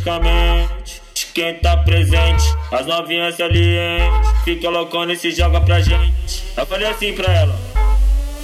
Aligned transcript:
que 0.00 0.04
mexe 0.04 0.04
com 0.04 0.10
a 0.10 0.20
mente. 0.20 1.02
De 1.14 1.26
quem 1.26 1.54
tá 1.60 1.76
presente, 1.78 2.44
as 2.72 2.86
novinhas 2.86 3.36
salientes. 3.36 4.30
Fica 4.44 4.68
loucona 4.70 5.12
e 5.12 5.16
se 5.16 5.30
joga 5.30 5.60
pra 5.60 5.80
gente. 5.80 6.44
Eu 6.56 6.66
falei 6.66 6.88
assim 6.88 7.14
pra 7.14 7.32
ela. 7.32 7.58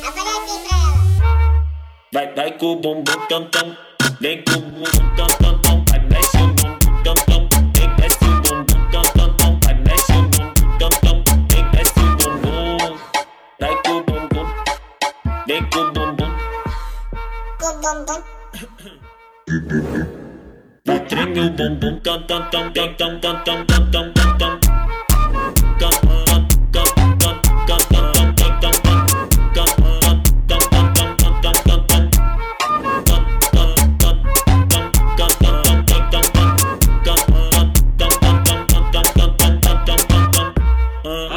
Eu 0.03 0.13
falei 0.13 0.33
assim 0.33 0.69
pra 0.69 0.77
ela. 0.77 1.65
Vai, 2.13 2.35
vai 2.35 2.53
com 2.53 2.67
o 2.67 2.77
bumbum 2.77 3.27
tam 3.29 3.45
tam. 3.47 3.77
Vem 4.21 4.43
com 4.43 4.59
o 4.59 4.61
bumbum 4.61 5.17
tam 5.17 5.27
tam 5.27 5.46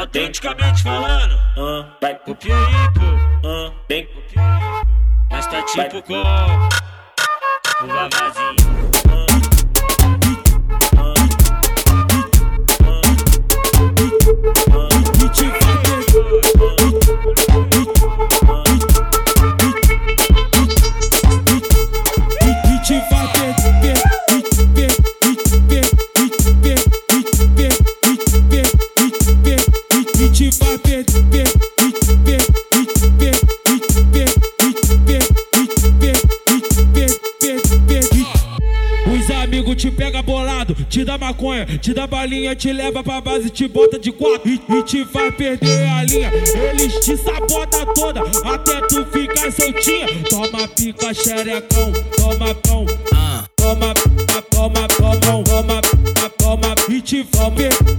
Autenticamente 0.00 0.82
falando, 0.82 1.36
vai 2.00 2.14
copiar 2.14 2.58
aí, 2.58 2.94
pô. 2.94 3.00
Vem 3.88 4.06
copiar 4.06 4.44
aí, 4.44 4.82
mas 5.30 5.46
tá 5.46 5.62
tipo 5.62 6.02
como? 6.02 6.39
Te 42.54 42.72
leva 42.72 43.02
pra 43.02 43.20
base, 43.20 43.50
te 43.50 43.68
bota 43.68 43.98
de 43.98 44.10
quatro 44.12 44.48
e, 44.48 44.60
e 44.68 44.82
te 44.82 45.04
faz 45.04 45.34
perder 45.34 45.88
a 45.88 46.04
linha. 46.04 46.30
Eles 46.32 46.94
te 47.04 47.16
sabotam 47.16 47.86
toda, 47.94 48.22
até 48.44 48.80
tu 48.82 49.04
ficar 49.06 49.50
soltinha. 49.52 50.06
Toma 50.28 50.68
pica, 50.68 51.14
xerecão, 51.14 51.92
toma 52.16 52.54
pão, 52.54 52.86
toma, 53.56 53.94
toma, 53.94 54.42
toma, 54.50 54.88
toma, 54.88 55.42
toma, 55.44 55.82
toma, 56.38 56.74
e 56.88 57.00
te 57.00 57.24
fome, 57.24 57.68
tome, 57.68 57.89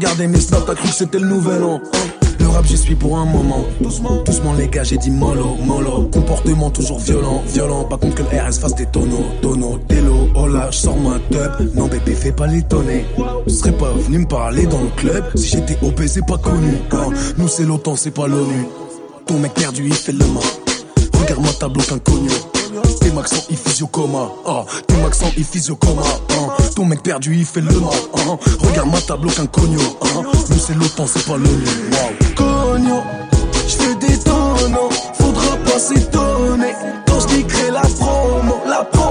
regardé 0.00 0.28
mes 0.28 0.40
snaps, 0.40 0.64
t'as 0.66 0.74
cru 0.74 0.88
que 0.88 0.94
c'était 0.94 1.18
le 1.18 1.26
nouvel 1.26 1.62
an. 1.62 1.78
Le 2.38 2.46
rap, 2.46 2.64
j'y 2.64 2.78
suis 2.78 2.94
pour 2.94 3.18
un 3.18 3.26
moment. 3.26 3.66
Doucement, 3.82 4.22
doucement, 4.24 4.54
les 4.54 4.66
gars, 4.68 4.82
j'ai 4.82 4.96
dit 4.96 5.10
mollo, 5.10 5.56
mollo. 5.62 6.08
Comportement 6.10 6.70
toujours 6.70 6.98
violent, 6.98 7.42
violent. 7.46 7.84
Pas 7.84 7.98
contre 7.98 8.14
que 8.14 8.22
le 8.22 8.28
RS 8.28 8.60
fasse 8.60 8.74
des 8.76 8.86
tonneaux, 8.86 9.26
tonneaux. 9.42 9.78
Oh 10.34 10.38
hola, 10.38 10.70
j'sors 10.70 10.96
ma 10.96 11.18
tub. 11.30 11.74
Non, 11.74 11.86
bébé, 11.86 12.14
fais 12.14 12.32
pas 12.32 12.46
l'étonner. 12.46 13.04
Je 13.46 13.52
serais 13.52 13.72
pas 13.72 13.92
venu 13.92 14.20
me 14.20 14.26
parler 14.26 14.64
dans 14.64 14.80
le 14.80 14.90
club 14.96 15.24
si 15.34 15.48
j'étais 15.48 15.76
OP, 15.82 16.00
c'est 16.06 16.26
pas 16.26 16.38
connu. 16.38 16.72
Quand 16.88 17.10
nous, 17.36 17.48
c'est 17.48 17.64
l'OTAN, 17.64 17.96
c'est 17.96 18.10
pas 18.10 18.26
l'ONU. 18.26 18.68
Ton 19.26 19.38
mec 19.38 19.52
perdu, 19.52 19.84
il 19.86 19.92
fait 19.92 20.12
le 20.12 20.24
mort. 20.24 20.60
Regarde-moi 21.12 21.52
ta 21.58 21.68
bloque 21.68 21.92
inconnu 21.92 22.30
tes 23.10 23.18
accent 23.18 23.44
il 23.50 23.56
physiocoma, 23.56 24.30
ah. 24.46 24.50
Hein. 24.50 24.64
Tes 24.86 25.04
accent 25.04 25.32
il 25.36 25.44
physiocoma, 25.44 26.02
ah. 26.04 26.34
Hein. 26.34 26.62
Ton 26.76 26.84
mec 26.84 27.02
perdu 27.02 27.34
il 27.36 27.44
fait 27.44 27.60
le 27.60 27.72
mal. 27.72 27.90
Hein. 28.14 28.38
Regarde 28.60 28.88
ma 28.88 29.00
table 29.00 29.26
aucun 29.26 29.46
cogno, 29.46 29.80
ah. 30.02 30.06
Nous 30.22 30.58
c'est 30.58 30.74
l'OTAN, 30.74 31.06
c'est 31.08 31.26
pas 31.26 31.36
l'ONU, 31.36 31.64
wow. 31.90 32.34
Cogno, 32.36 33.02
j'fais 33.66 33.94
des 33.96 34.16
tonneaux, 34.20 34.90
faudra 35.14 35.56
pas 35.56 35.78
s'étonner. 35.80 36.74
Quand 37.08 37.20
j'décris 37.20 37.70
la 37.72 37.80
promo, 37.80 38.60
la 38.68 38.84
promo. 38.84 39.09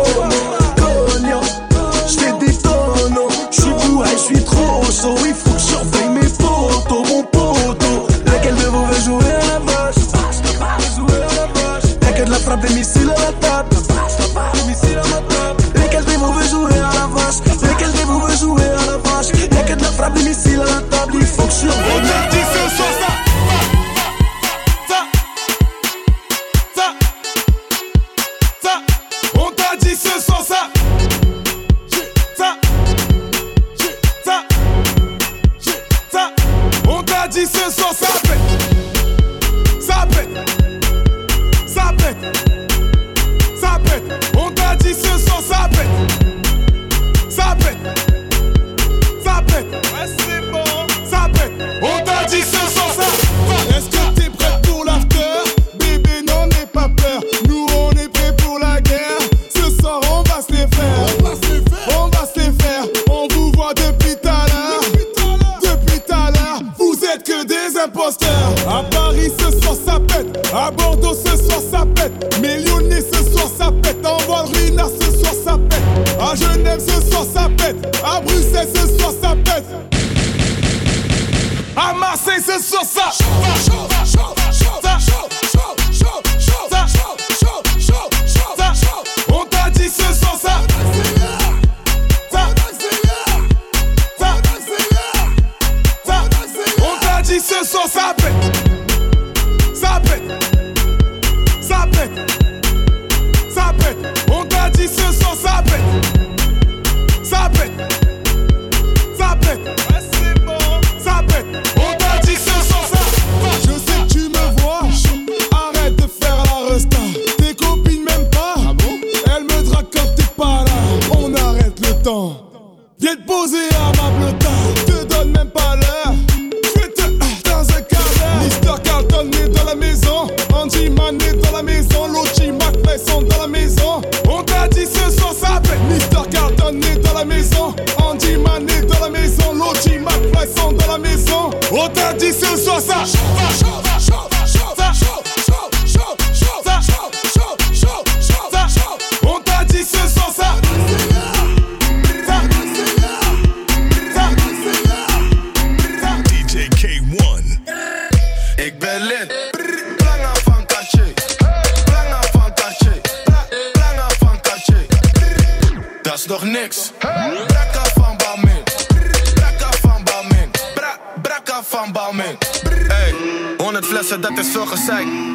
McFly 139.88 140.48
sont 140.58 140.74
dans 140.74 140.88
la 140.88 140.98
maison. 140.98 141.52
On 141.72 141.88
t'a 141.88 142.14
dit 142.14 142.34
ce 142.34 142.58
soir 142.58 142.82
ça. 142.82 143.04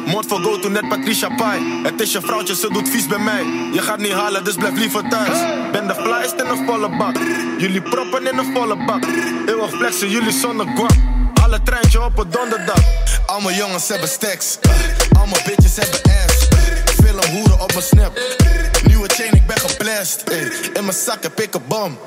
Moord 0.05 0.25
voor 0.27 0.41
go 0.41 0.59
to 0.59 0.69
net 0.69 0.89
Patricia 0.89 1.29
Pai. 1.29 1.81
Het 1.83 2.01
is 2.01 2.11
je 2.11 2.21
vrouwtje, 2.21 2.55
ze 2.55 2.69
doet 2.73 2.89
vies 2.89 3.07
bij 3.07 3.17
mij. 3.17 3.43
Je 3.73 3.81
gaat 3.81 3.97
niet 3.97 4.11
halen, 4.11 4.43
dus 4.43 4.55
blijf 4.55 4.77
liever 4.77 5.09
thuis. 5.09 5.37
Ben 5.71 5.87
de 5.87 5.95
flyest 5.95 6.33
in 6.41 6.47
een 6.47 6.65
volle 6.65 6.97
bak. 6.97 7.17
Jullie 7.57 7.81
proppen 7.81 8.27
in 8.27 8.37
een 8.37 8.53
volle 8.53 8.85
bak. 8.85 9.03
Eeuwig 9.45 9.69
flexen, 9.69 10.09
jullie 10.09 10.31
zonder 10.31 10.67
guap. 10.75 10.95
Alle 11.43 11.61
treintje 11.63 12.03
op 12.03 12.17
een 12.17 12.29
donderdag. 12.29 12.83
Al 13.25 13.41
mijn 13.41 13.55
jongens 13.55 13.87
hebben 13.87 14.09
stacks. 14.09 14.57
Al 15.19 15.25
mijn 15.25 15.41
bitches 15.45 15.75
hebben 15.75 16.01
ass. 16.03 16.47
Veel 17.03 17.23
een 17.23 17.31
hoeren 17.31 17.61
op 17.61 17.73
mijn 17.73 17.85
snap. 17.85 18.19
Nieuwe 18.87 19.07
chain, 19.07 19.33
ik 19.33 19.45
ben 19.47 19.59
geblest. 19.59 20.23
In 20.73 20.83
mijn 20.83 20.97
zak 20.97 21.23
heb 21.23 21.39
ik 21.39 21.53
een 21.53 21.61
bom. 21.67 21.97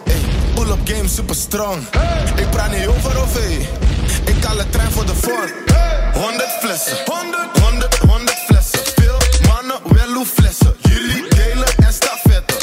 Pull-up 0.55 0.79
game 0.85 1.09
super 1.09 1.35
strong. 1.35 1.83
Ik 2.37 2.51
praat 2.51 2.71
niet 2.71 2.87
over 2.87 3.23
of. 3.23 3.88
Ik 4.29 4.45
haal 4.45 4.57
de 4.57 4.69
trein 4.71 4.91
voor 4.91 5.07
de 5.07 5.15
vorm. 5.15 5.51
100 6.13 6.49
flessen. 6.61 6.97
100, 7.05 7.59
100, 7.61 7.99
100 7.99 8.39
flessen. 8.47 8.81
Veel 8.95 9.19
mannen, 9.49 9.79
wel 9.85 10.15
hoe 10.15 10.27
flessen. 10.27 10.77
Jullie 10.79 11.29
delen 11.29 11.69
en 11.77 11.93
stafetten. 11.93 12.57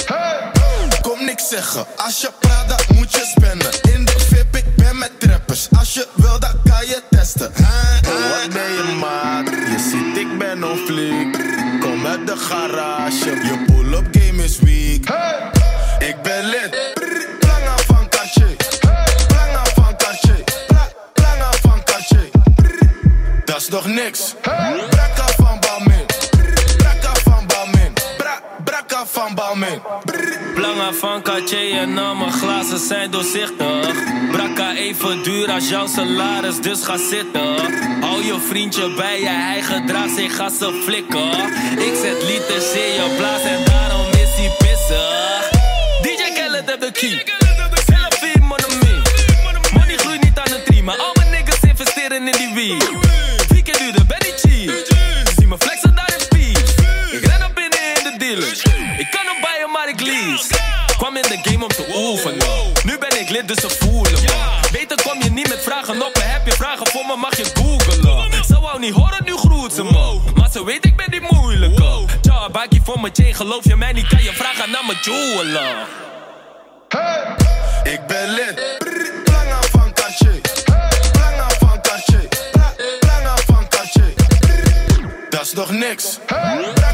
Kom 1.02 1.26
niks 1.26 1.48
zeggen. 1.50 1.86
Als 1.96 2.22
je 2.22 2.30
praat, 2.40 2.70
dan 2.70 2.96
moet 2.96 3.12
je 3.12 3.34
spenden. 3.36 3.72
In 3.94 4.06
de 4.06 4.20
VIP, 4.20 4.56
ik 4.56 4.76
ben 4.76 4.98
met 4.98 5.12
trappers. 5.20 5.68
Als 5.78 5.94
je 5.94 6.08
wil, 6.16 6.40
dan 6.40 6.54
kan 6.64 6.86
je 6.86 7.02
testen. 7.10 7.48
Oh, 7.48 8.30
wat 8.30 8.54
ben 8.54 8.72
je 8.72 8.98
maat? 9.00 9.50
Je 9.50 9.90
ziet, 9.90 10.18
ik 10.18 10.38
ben 10.38 10.64
on 10.64 10.78
fleek. 10.78 11.32
Kom 11.80 12.06
uit 12.06 12.28
de 12.28 12.38
garage. 12.38 13.30
Je 13.30 13.75
Nog 23.76 23.88
niks. 23.88 24.34
Brakka 24.90 25.28
van 25.38 25.60
Balmain. 25.60 26.06
Brakka 26.78 27.14
van 27.24 27.48
Balmain. 27.48 27.94
Bra 28.18 28.42
Brakka 28.64 29.06
van 29.06 29.36
Balmain. 29.36 29.82
Lange 30.56 30.94
van 30.94 31.22
Cartier 31.22 31.78
en 31.78 31.98
al 31.98 32.16
mijn 32.16 32.32
glazen 32.32 32.80
zijn 32.80 33.12
doorzichtig. 33.12 33.94
Brakka 34.32 34.74
even 34.76 35.24
duur 35.24 35.52
als 35.52 35.70
jouw 35.70 35.88
salaris, 35.88 36.62
dus 36.62 36.84
ga 36.84 36.98
zitten. 36.98 37.56
Hou 38.02 38.24
je 38.24 38.38
vriendje 38.50 38.94
bij 38.94 39.20
je, 39.20 39.30
hij 39.30 39.62
gedraagt 39.62 40.16
zich 40.16 40.40
als 40.40 40.60
een 40.60 40.82
flikker. 40.84 41.36
Ik 41.78 41.96
zet 42.02 42.24
liters 42.24 42.74
in 42.74 42.94
je 42.94 43.14
blaas 43.18 43.42
en 43.42 43.66
daarom 43.66 44.08
is 44.08 44.36
hij 44.36 44.52
pissig. 44.58 45.50
DJ 46.02 46.34
Khaled 46.34 46.70
heeft 46.70 46.82
de 46.82 46.92
key. 46.92 47.24
Selfie, 47.86 48.42
money 48.42 49.02
Money 49.74 49.98
groeit 49.98 50.24
niet 50.24 50.40
aan 50.40 50.54
een 50.54 50.64
tree, 50.64 50.84
maar 50.84 50.98
al 50.98 51.14
mijn 51.14 51.30
niggas 51.30 51.60
investeren 51.70 52.28
in 52.28 52.34
die 52.38 52.54
weed. 52.54 53.05
Geloof 73.46 73.64
je 73.64 73.76
mij 73.76 73.92
niet? 73.92 74.08
Kan 74.08 74.24
je 74.24 74.34
vragen 74.34 74.72
naar 74.72 74.86
mijn 74.86 74.98
jeweler. 75.02 75.88
Ik 77.84 78.08
ben 78.08 78.30
lid. 78.30 78.78
Lange 79.26 79.68
van 79.72 79.94
Cartier. 79.94 80.42
Lange 81.14 81.56
van 81.60 81.82
Cartier. 81.82 82.28
Lange 83.00 83.38
van 83.46 83.68
Cartier. 83.68 84.14
Dat 85.30 85.42
is 85.42 85.54
nog 85.54 85.72
niks. 85.72 86.20
Brakka 86.26 86.85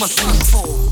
my 0.00 0.06
phone. 0.06 0.87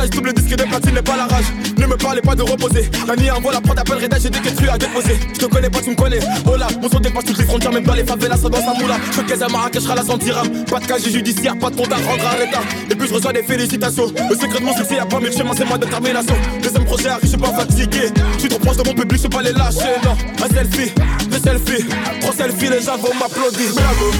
rage, 0.00 0.10
double 0.10 0.32
disque 0.32 0.56
de 0.56 0.64
platine 0.64 0.94
n'est 0.94 1.02
pas 1.02 1.16
la 1.16 1.26
rage. 1.26 1.44
Ne 1.76 1.86
me 1.86 1.96
parlez 1.96 2.20
pas 2.20 2.34
de 2.34 2.42
reposer. 2.42 2.90
La 3.06 3.16
nuit 3.16 3.30
envoie 3.30 3.52
la 3.52 3.60
prod, 3.60 3.78
appelle 3.78 4.02
Reda, 4.02 4.18
j'ai 4.18 4.30
des 4.30 4.38
questions 4.40 4.72
à 4.72 4.78
déposer. 4.78 5.18
Je 5.34 5.38
te 5.38 5.46
connais 5.46 5.68
pas, 5.68 5.80
tu 5.80 5.90
me 5.90 5.94
connais. 5.94 6.20
Oh 6.46 6.56
là, 6.56 6.68
mon 6.80 7.00
dépasse 7.00 7.24
toutes 7.24 7.38
les 7.38 7.44
frontières, 7.44 7.72
même 7.72 7.84
dans 7.84 7.94
les 7.94 8.04
favelas, 8.04 8.36
ça 8.36 8.48
sa 8.50 8.74
moula. 8.80 8.96
Je 9.14 9.20
caisse 9.22 9.42
à 9.42 9.48
Marrakech, 9.48 9.84
la 9.86 10.02
sentira. 10.02 10.42
Pas 10.70 10.80
de 10.80 10.86
casier 10.86 11.12
judiciaire, 11.12 11.58
pas 11.58 11.70
de 11.70 11.76
compte 11.76 11.92
à 11.92 11.96
rendre 11.96 12.26
à 12.26 12.38
l'État. 12.38 12.60
Et 12.90 12.94
puis 12.94 13.08
je 13.08 13.14
reçois 13.14 13.32
des 13.32 13.42
félicitations. 13.42 14.12
Le 14.30 14.34
secret 14.34 14.60
de 14.60 14.64
mon 14.64 14.76
succès, 14.76 14.96
y'a 14.96 15.06
pas 15.06 15.20
mille 15.20 15.32
chemins, 15.32 15.52
c'est 15.56 15.68
ma 15.68 15.78
détermination. 15.78 16.34
Deuxième 16.62 16.84
projet 16.84 17.08
arrive, 17.08 17.24
je 17.24 17.28
suis 17.28 17.38
pas 17.38 17.52
fatigué. 17.52 18.10
Je 18.34 18.38
suis 18.40 18.48
trop 18.48 18.58
proche 18.58 18.76
de 18.76 18.88
mon 18.88 18.94
public, 18.94 19.20
je 19.22 19.28
pas 19.28 19.42
les 19.42 19.52
lâcher. 19.52 19.94
Non, 20.04 20.16
un 20.44 20.54
selfie, 20.54 20.92
deux 21.30 21.38
selfies, 21.38 21.84
trois 22.20 22.34
selfies, 22.34 22.70
les 22.70 22.82
gens 22.82 22.96
vont 22.96 23.14
m'applaudir. 23.18 23.70
Bravo. 23.74 24.10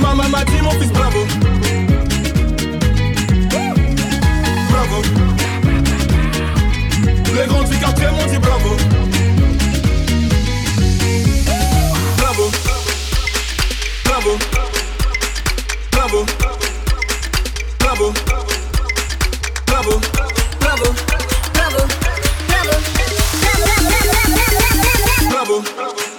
Maman 0.00 0.28
m'a 0.28 0.44
dit, 0.44 0.62
mon 0.62 0.70
fils, 0.72 0.90
bravo. 0.92 1.20
Les 7.34 7.46
grands 7.46 7.62
du 7.62 7.78
quartier 7.78 8.06
m'ont 8.10 8.26
dit 8.26 8.38
bravo. 8.38 8.76
Bravo. 12.18 12.50
Bravo. 14.04 14.38
Bravo. 15.90 16.26
Bravo. 17.80 18.12
Bravo. 18.12 18.12
Bravo. 19.66 20.00
Bravo. 20.60 20.94
Bravo. 21.52 21.86
Bravo. 25.30 25.62
Bravo. 25.64 26.11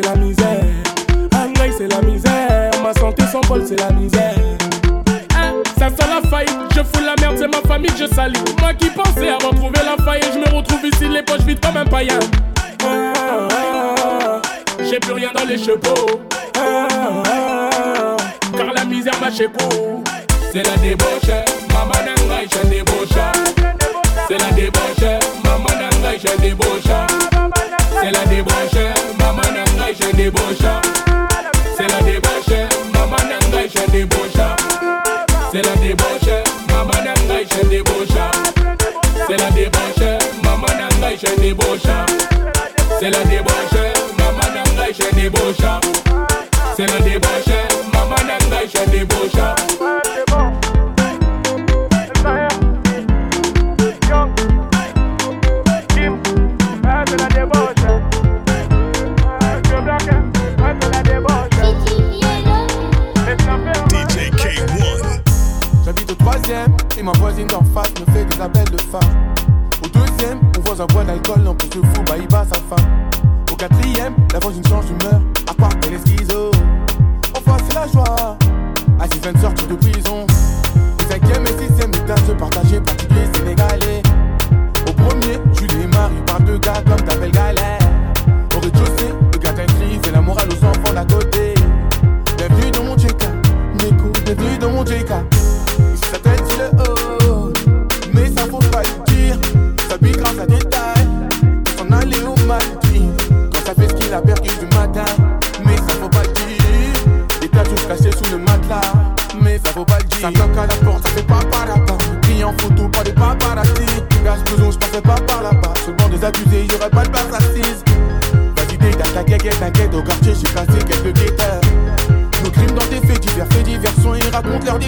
c'est 0.00 0.08
la 0.08 0.16
misère. 0.16 0.60
Aïe, 1.32 1.72
c'est 1.76 1.88
la 1.88 2.00
misère. 2.02 2.70
Ma 2.82 2.92
santé 2.94 3.24
sans 3.32 3.40
bol, 3.40 3.64
c'est 3.66 3.78
la 3.78 3.90
misère. 3.90 4.27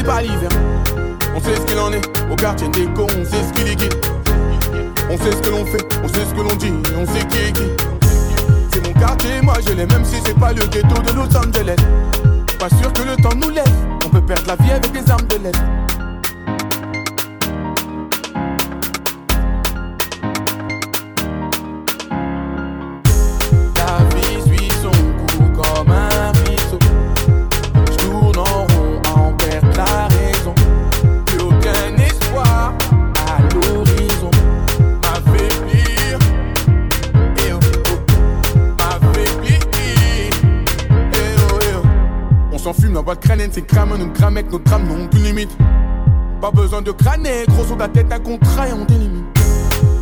pas 0.02 0.22
l'hiver. 0.22 0.50
On 1.34 1.40
sait 1.40 1.54
ce 1.56 1.60
qu'il 1.62 1.78
en 1.78 1.92
est, 1.92 2.02
au 2.30 2.36
quartier 2.36 2.68
déco, 2.68 3.06
on 3.06 3.24
sait 3.24 3.42
ce 3.42 3.52
qu'il 3.52 3.68
est 3.72 3.76
qui. 3.76 3.88
On 5.10 5.16
sait 5.16 5.32
ce 5.32 5.42
que 5.42 5.48
l'on 5.48 5.64
fait, 5.64 5.86
on 6.02 6.08
sait 6.08 6.24
ce 6.24 6.34
que 6.34 6.40
l'on 6.40 6.56
dit, 6.56 6.72
on 6.96 7.06
sait 7.06 7.26
qui 7.26 7.36
est 7.38 7.52
qui. 7.52 7.64
C'est 8.72 8.86
mon 8.86 8.92
quartier, 8.92 9.40
moi 9.42 9.54
je 9.66 9.72
l'ai, 9.72 9.86
même 9.86 10.04
si 10.04 10.16
c'est 10.24 10.38
pas 10.38 10.52
le 10.52 10.62
ghetto 10.66 11.02
de 11.02 11.12
Los 11.12 11.36
Angeles. 11.36 11.76
Pas 12.58 12.68
sûr 12.80 12.92
que 12.92 13.02
le 13.02 13.16
temps 13.16 13.34
nous 13.36 13.50
laisse, 13.50 13.64
on 14.04 14.08
peut 14.08 14.20
perdre 14.20 14.46
la 14.46 14.56
vie 14.56 14.70
avec 14.70 14.92
des 14.92 15.10
armes 15.10 15.26
de 15.28 15.36
l'aide. 15.42 15.56
c'est 43.50 43.62
crame, 43.62 43.96
nous 43.98 44.10
cramec, 44.12 44.50
nos 44.50 44.58
trames 44.58 44.86
n'ont 44.86 45.04
aucune 45.04 45.24
limite. 45.24 45.56
Pas 46.40 46.50
besoin 46.50 46.82
de 46.82 46.92
crâner, 46.92 47.44
gros 47.48 47.64
sur 47.64 47.76
la 47.76 47.88
tête, 47.88 48.12
un 48.12 48.18
contrat 48.18 48.68
et 48.68 48.72
on 48.72 48.84
délimite. 48.84 49.24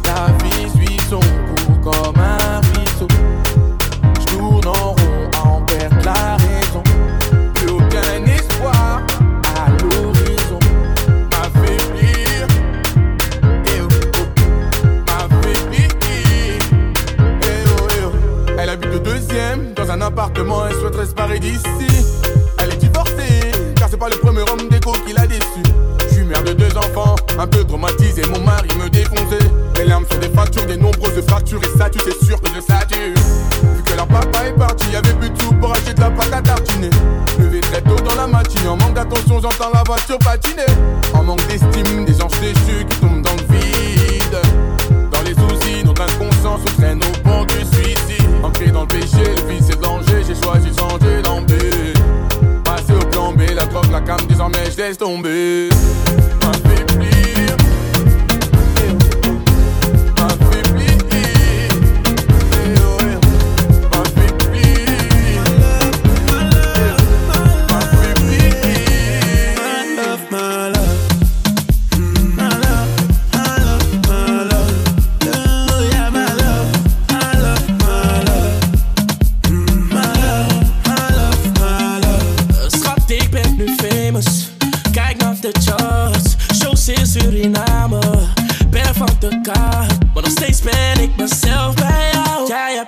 La 0.05 0.27
vie 0.45 0.69
suit 0.71 1.01
son 1.09 1.21
cours 1.21 1.81
comme 1.93 2.21
un 2.21 2.61
ruisseau. 2.61 3.09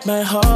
my 0.07 0.23
heart. 0.23 0.50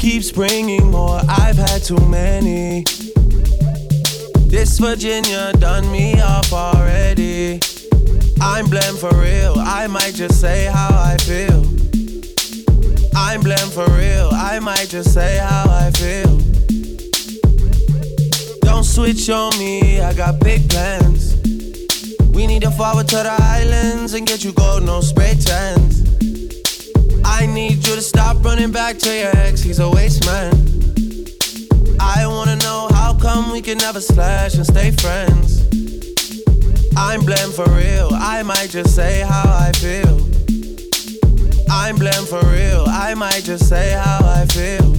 Keeps 0.00 0.32
bringing 0.32 0.90
more. 0.90 1.20
I've 1.28 1.58
had 1.58 1.82
too 1.82 2.00
many. 2.08 2.84
This 4.48 4.78
Virginia 4.78 5.52
done 5.58 5.92
me 5.92 6.18
off 6.18 6.50
already. 6.54 7.60
I'm 8.40 8.70
blamed 8.70 8.98
for 8.98 9.14
real. 9.14 9.56
I 9.58 9.86
might 9.88 10.14
just 10.14 10.40
say 10.40 10.64
how 10.72 10.88
I 10.88 11.18
feel. 11.18 11.60
I'm 13.14 13.42
blamed 13.42 13.72
for 13.72 13.86
real. 13.90 14.30
I 14.32 14.58
might 14.58 14.88
just 14.88 15.12
say 15.12 15.36
how 15.36 15.66
I 15.68 15.90
feel. 15.90 16.38
Don't 18.62 18.84
switch 18.84 19.28
on 19.28 19.56
me. 19.58 20.00
I 20.00 20.14
got 20.14 20.40
big 20.40 20.66
plans. 20.70 21.36
We 22.32 22.46
need 22.46 22.62
to 22.62 22.70
forward 22.70 23.06
to 23.08 23.16
the 23.16 23.36
islands 23.38 24.14
and 24.14 24.26
get 24.26 24.44
you 24.44 24.52
gold, 24.52 24.82
no 24.82 25.02
spray 25.02 25.34
tans. 25.34 25.99
I 27.40 27.46
need 27.46 27.86
you 27.86 27.94
to 27.94 28.02
stop 28.02 28.44
running 28.44 28.70
back 28.70 28.98
to 28.98 29.08
your 29.08 29.34
ex. 29.34 29.62
He's 29.62 29.78
a 29.78 29.88
waste 29.88 30.26
man. 30.26 30.52
I 31.98 32.26
wanna 32.26 32.56
know 32.56 32.88
how 32.92 33.14
come 33.14 33.50
we 33.50 33.62
can 33.62 33.78
never 33.78 33.98
slash 33.98 34.56
and 34.56 34.66
stay 34.66 34.90
friends. 34.90 35.62
I'm 36.98 37.24
blamed 37.24 37.54
for 37.54 37.64
real. 37.70 38.10
I 38.12 38.42
might 38.42 38.68
just 38.68 38.94
say 38.94 39.20
how 39.20 39.44
I 39.46 39.72
feel. 39.72 40.20
I'm 41.70 41.96
blamed 41.96 42.28
for 42.28 42.44
real. 42.44 42.84
I 42.88 43.14
might 43.14 43.42
just 43.42 43.70
say 43.70 43.92
how 43.92 44.18
I 44.22 44.44
feel. 44.44 44.94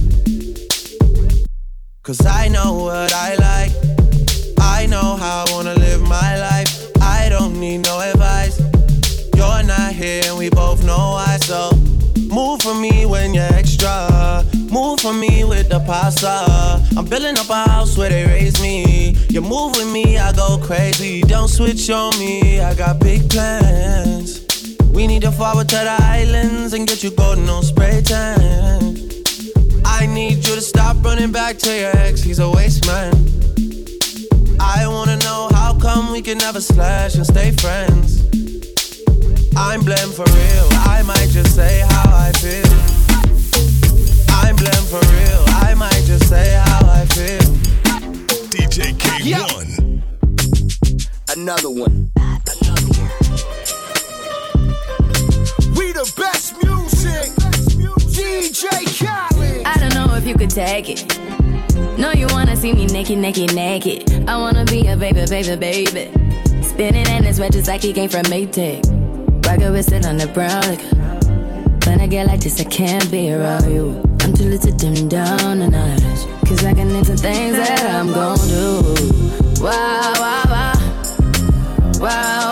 Cause 2.02 2.26
I 2.26 2.48
know 2.48 2.72
what 2.74 3.12
I 3.12 3.36
like. 3.36 3.72
I 4.58 4.86
know 4.86 5.14
how 5.14 5.44
I 5.46 5.52
wanna 5.52 5.74
live 5.74 6.02
my 6.02 6.36
life. 6.40 6.90
I 7.00 7.28
don't 7.28 7.60
need 7.60 7.84
no 7.84 8.00
advice. 8.00 8.58
You're 9.36 9.62
not 9.62 9.92
here 9.92 10.22
and 10.26 10.36
we 10.36 10.50
both 10.50 10.84
know 10.84 11.12
why. 11.18 11.36
So 11.36 11.71
for 12.72 12.80
me 12.80 13.06
when 13.06 13.34
you're 13.34 13.52
extra. 13.54 14.44
Move 14.70 15.00
for 15.00 15.12
me 15.12 15.44
with 15.44 15.68
the 15.68 15.80
pasta. 15.80 16.80
I'm 16.96 17.04
building 17.06 17.38
up 17.38 17.50
a 17.50 17.68
house 17.68 17.96
where 17.98 18.08
they 18.08 18.24
raise 18.26 18.60
me. 18.60 19.16
You 19.28 19.40
move 19.40 19.76
with 19.76 19.90
me, 19.92 20.18
I 20.18 20.32
go 20.32 20.58
crazy. 20.62 21.22
Don't 21.22 21.48
switch 21.48 21.90
on 21.90 22.18
me, 22.18 22.60
I 22.60 22.74
got 22.74 23.00
big 23.00 23.28
plans. 23.28 24.46
We 24.92 25.06
need 25.06 25.22
to 25.22 25.32
forward 25.32 25.68
to 25.70 25.76
the 25.76 25.96
islands 26.00 26.72
and 26.72 26.86
get 26.86 27.02
you 27.02 27.10
golden 27.10 27.48
on 27.48 27.62
spray 27.62 28.00
tan. 28.02 28.96
I 29.84 30.06
need 30.06 30.36
you 30.36 30.54
to 30.54 30.60
stop 30.60 31.04
running 31.04 31.32
back 31.32 31.58
to 31.58 31.70
your 31.78 31.96
ex, 31.96 32.22
he's 32.22 32.38
a 32.38 32.50
waste 32.50 32.86
man. 32.86 33.12
I 34.60 34.86
wanna 34.86 35.16
know 35.18 35.48
how 35.52 35.78
come 35.78 36.12
we 36.12 36.22
can 36.22 36.38
never 36.38 36.60
slash 36.60 37.16
and 37.16 37.26
stay 37.26 37.50
friends. 37.52 38.41
I'm 39.56 39.82
blamed 39.84 40.14
for 40.14 40.24
real, 40.24 40.68
I 40.84 41.02
might 41.06 41.28
just 41.28 41.54
say 41.54 41.80
how 41.88 42.10
I 42.14 42.32
feel. 42.32 42.64
I'm 44.30 44.56
blamed 44.56 44.88
for 44.88 45.00
real, 45.12 45.44
I 45.48 45.74
might 45.76 46.02
just 46.04 46.28
say 46.28 46.54
how 46.64 46.88
I 46.88 47.04
feel. 47.06 47.40
DJ 48.48 48.94
K1. 48.94 50.02
Another 51.36 51.70
one. 51.70 52.10
We 55.76 55.92
the 55.92 56.12
best 56.16 56.54
music. 56.62 57.32
DJ 58.08 58.86
Khaled. 58.98 59.66
I 59.66 59.76
don't 59.78 59.94
know 59.94 60.14
if 60.14 60.26
you 60.26 60.34
could 60.34 60.50
take 60.50 60.88
it. 60.88 61.18
No, 61.98 62.12
you 62.12 62.26
wanna 62.30 62.56
see 62.56 62.72
me 62.72 62.86
naked, 62.86 63.18
naked, 63.18 63.54
naked. 63.54 64.28
I 64.28 64.36
wanna 64.38 64.64
be 64.64 64.86
a 64.88 64.96
baby, 64.96 65.26
baby, 65.28 65.56
baby. 65.56 66.10
Spinning 66.62 67.06
in 67.06 67.24
his 67.24 67.38
red 67.38 67.52
just 67.52 67.68
like 67.68 67.82
he 67.82 67.92
came 67.92 68.08
from 68.08 68.22
Maytag. 68.24 69.01
Rocket 69.46 69.70
with 69.72 69.86
sit 69.86 70.06
on 70.06 70.16
the 70.16 70.26
brown 70.28 70.62
like. 70.62 70.82
When 71.86 72.00
I 72.00 72.06
get 72.06 72.26
like 72.26 72.40
this, 72.40 72.60
I 72.60 72.64
can't 72.64 73.10
be 73.10 73.32
around 73.32 73.70
you. 73.72 74.00
I'm 74.20 74.32
too 74.32 74.44
little 74.44 74.70
to 74.70 74.76
dim 74.76 75.08
down 75.08 75.58
the 75.58 75.68
night. 75.68 76.00
Cause 76.46 76.64
I 76.64 76.74
can 76.74 77.04
some 77.04 77.16
things 77.16 77.56
that 77.56 77.90
I'm 77.94 78.12
gon' 78.12 78.38
do. 78.48 79.62
Wow. 79.62 80.02
Wow, 80.22 80.44
wow, 80.48 80.72
wow, 82.00 82.51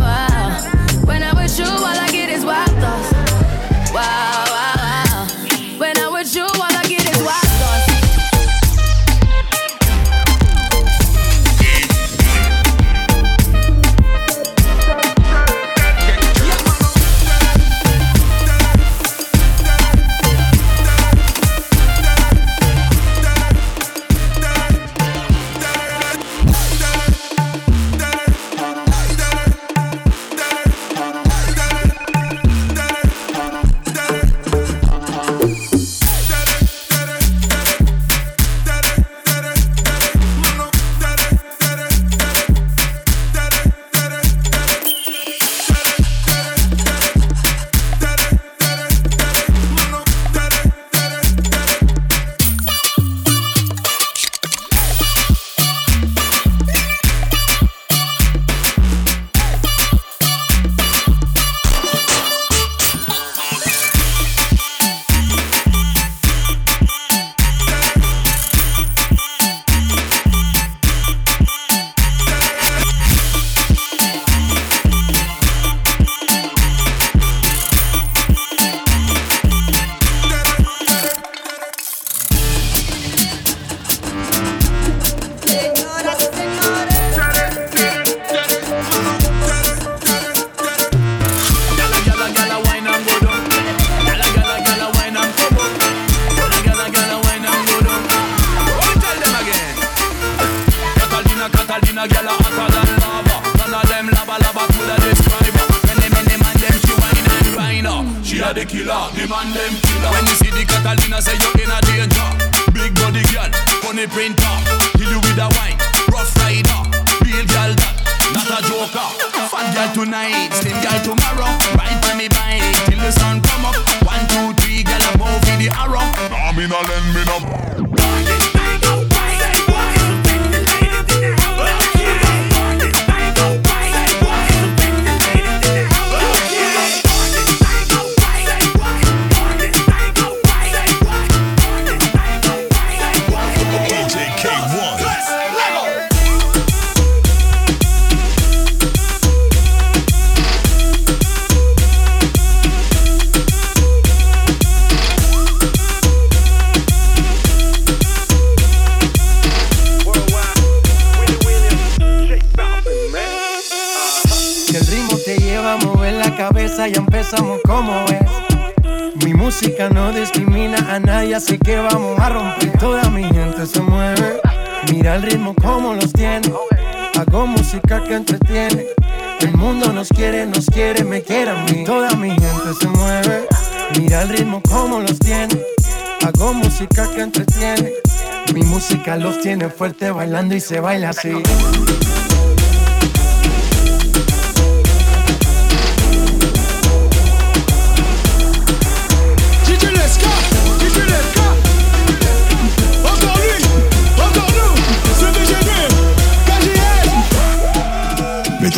Bailando 190.31 190.55
y 190.55 190.61
se 190.61 190.79
baila 190.79 191.09
así. 191.09 191.29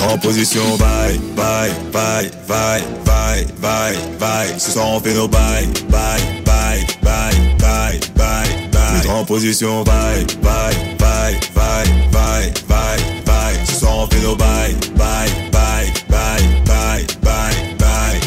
En 0.05 0.19
position, 0.19 0.77
bye, 0.77 1.17
bye, 1.35 1.71
bye, 1.91 2.29
bye, 2.47 2.83
bye, 3.03 3.45
bye, 3.59 3.97
bye. 4.19 4.59
Ce 4.59 4.71
soir 4.71 4.87
on 4.87 4.99
fait 4.99 5.15
nos 5.15 5.27
bye, 5.27 5.65
bye, 5.89 6.21
bye, 6.45 6.85
bye, 7.01 7.33
bye, 7.59 7.99
bye, 8.15 8.72
bye. 8.93 9.01
Mets-toi 9.01 9.13
en 9.13 9.25
position, 9.25 9.83
bye, 9.83 10.25
bye, 10.41 10.75
bye, 10.99 11.39
bye, 11.55 11.87
bye, 12.11 12.53
bye, 12.67 13.23
bye. 13.25 13.65
Ce 13.65 13.75
soir 13.79 13.97
on 13.97 14.07
fait 14.07 14.21
nos 14.21 14.35
bye, 14.35 14.75
bye, 14.95 15.29
bye, 15.51 15.91
bye, 16.09 16.43
bye, 16.65 17.05
bye, 17.21 17.75
bye. 17.79 18.19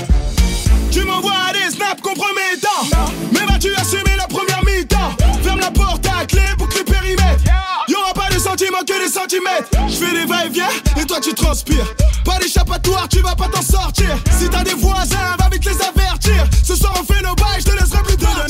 Tu 0.90 1.02
m'envoies 1.04 1.32
des 1.52 1.74
snaps 1.74 2.00
compromettants. 2.02 3.12
Mais 3.32 3.46
vas-tu 3.46 3.74
assumer 3.74 4.16
la 4.16 4.26
première 4.26 4.62
mi-temps 4.64 5.16
Ferme 5.42 5.60
la 5.60 5.70
porte 5.70 6.06
à 6.06 6.24
clé, 6.26 6.42
boucle 6.58 6.78
le 6.78 6.84
périmètre. 6.84 7.44
Y'aura 7.88 8.12
pas 8.14 8.28
de 8.34 8.38
sentiments 8.38 8.84
que 8.86 9.04
des 9.04 9.12
centimètres. 9.12 9.70
Je 9.88 9.94
fais 9.94 10.12
des 10.12 10.26
va-et-vient 10.26 10.68
et 11.00 11.04
toi 11.04 11.20
tu 11.20 11.34
transpires. 11.34 11.94
Pas 12.24 12.38
d'échappatoire, 12.38 13.08
tu 13.08 13.20
vas 13.20 13.36
pas 13.36 13.48
t'en 13.48 13.62
sortir. 13.62 14.18
Si 14.38 14.48
t'as 14.48 14.64
des 14.64 14.74
voisins, 14.74 15.36
va 15.38 15.48
vite 15.50 15.64
les 15.64 15.80
avertir. 15.80 16.44
Ce 16.64 16.74
soir 16.74 16.92
on 17.00 17.04
fait 17.04 17.22
nos 17.22 17.34
bails, 17.36 17.60
je 17.60 17.64
te 17.66 17.72
laisserai 17.72 18.02
plus 18.02 18.16
tard. 18.16 18.46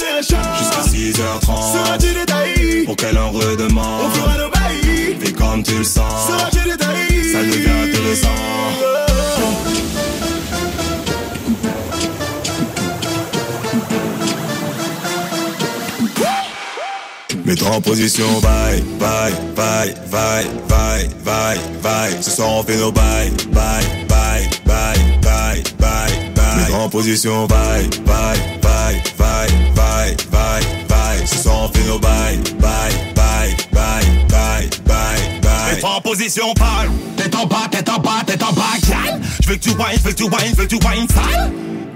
Donner 0.97 1.12
les 1.12 1.12
chances. 1.12 1.16
Jusqu'à 1.16 1.22
6h30. 1.22 1.72
Seras-tu 1.72 2.14
détaillé 2.14 2.84
Pour 2.84 2.97
qu'elle 2.97 3.18
en 3.18 3.30
redemande. 3.30 4.03
On 4.05 4.11
fera 4.11 4.38
nos 4.38 4.51
bails. 4.51 5.16
Fais 5.20 5.32
comme 5.32 5.62
tu 5.62 5.78
le 5.78 5.84
sens. 5.84 6.28
Seras-tu 6.28 6.68
détaillé 6.68 7.32
Ça 7.32 7.42
devient 7.42 7.90
intéressant. 7.90 9.36
Mets-toi 17.44 17.70
en 17.70 17.80
position, 17.80 18.26
bye, 18.40 18.82
bye, 18.99 19.32
bye, 19.55 19.94
bye, 20.11 20.44
bye, 20.68 21.09
bye, 21.24 21.59
bye. 21.82 22.22
Ce 22.22 22.30
soir 22.30 22.49
on 22.51 22.62
fait 22.64 22.76
nos 22.76 22.90
bye, 22.90 23.30
bye, 23.53 23.84
bye, 24.09 24.49
bye, 24.64 24.99
bye, 25.22 25.62
bye, 25.78 26.32
bye. 26.34 26.57
Mets-toi 26.57 26.78
en 26.78 26.88
position, 26.88 27.47
bye, 27.47 27.88
bye, 28.05 28.38
bye, 28.62 29.03
bye, 29.18 29.49
bye, 29.76 30.16
bye, 30.32 30.86
bail, 31.17 31.27
ce 31.27 31.39
soir 31.39 31.57
on 31.64 31.69
fait 31.69 31.87
nos 31.87 31.99
bails, 31.99 32.39
bail, 32.59 32.93
bail, 33.14 33.57
bail, 33.73 34.07
bail, 34.29 34.71
bail, 34.85 35.41
bail. 35.43 35.77
T'es 35.79 35.85
en 35.85 36.01
position 36.01 36.55
pâle, 36.55 36.91
t'es 37.17 37.35
en 37.35 37.47
bas, 37.47 37.69
t'es 37.71 37.89
en 37.91 37.99
bas, 37.99 38.23
t'es 38.27 38.43
en 38.43 38.53
bas, 38.53 38.62
gal. 38.89 39.21
J'veux 39.43 39.57
que 39.57 39.61
tu 39.61 39.71
wine, 39.71 39.99
j'veux 39.99 40.12
que 40.12 40.17
tu 40.17 40.25
wine, 40.25 40.55
j'veux 40.55 40.67
que 40.67 40.77
tu 40.77 40.87
wine 40.87 41.09
sale. 41.09 41.53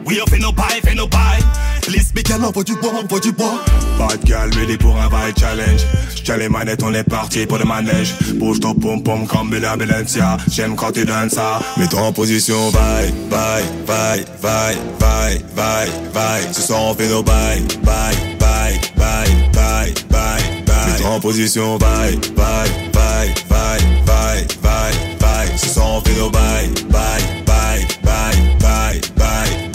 Oui, 0.06 0.18
on 0.24 0.30
fait 0.30 0.38
nos 0.38 0.52
bails, 0.52 0.80
fait 0.82 0.94
nos 0.94 1.06
bails. 1.06 1.44
Liste 1.90 2.14
Michael, 2.14 2.44
envoie 2.44 2.62
du 2.62 2.76
bois, 2.76 2.92
envoie 3.02 3.20
du 3.20 3.32
bois. 3.32 3.60
Pas 3.98 4.16
de 4.16 4.56
ready 4.56 4.76
pour 4.76 4.96
un 4.96 5.08
vibe 5.08 5.36
challenge. 5.38 5.80
J'tiens 6.14 6.36
les 6.36 6.48
manettes, 6.48 6.82
on 6.82 6.94
est 6.94 7.02
parti 7.02 7.46
pour 7.46 7.58
le 7.58 7.64
manège. 7.64 8.14
Bouge 8.34 8.60
ton 8.60 8.74
pom 8.74 9.02
pom 9.02 9.26
comme 9.26 9.50
Bella 9.50 9.76
Balencia. 9.76 10.36
J'aime 10.48 10.76
quand 10.76 10.92
tu 10.92 11.04
donnes 11.04 11.30
ça. 11.30 11.60
Mets-toi 11.76 12.00
en 12.00 12.12
position, 12.12 12.70
bye, 12.70 13.12
bye, 13.28 13.64
bye, 13.86 14.24
bye, 14.40 14.76
bye, 15.00 15.38
bye, 15.56 15.90
bye. 16.14 16.52
Ce 16.52 16.62
soir 16.62 16.80
on 16.82 16.94
fait 16.94 17.08
nos 17.08 17.22
bye, 17.22 17.60
bye, 17.82 18.14
bye, 18.38 18.80
bye, 18.96 19.26
bye, 19.52 19.92
bye, 20.08 20.42
bye. 20.66 20.86
Mets-toi 20.86 21.10
en 21.10 21.20
position, 21.20 21.76
bye, 21.78 22.16
bye, 22.36 22.70
bye, 22.92 23.34
bye, 23.48 23.80
bye, 24.06 24.46
bye, 24.62 25.18
bye. 25.18 25.58
Ce 25.58 25.68
soir 25.68 25.86
on 25.90 26.00
fait 26.02 26.16
nos 26.16 26.30
bye, 26.30 26.68
bye, 26.88 27.20
bye, 27.46 27.86
bye, 28.04 28.60
bye, 28.60 29.00
bye, 29.16 29.69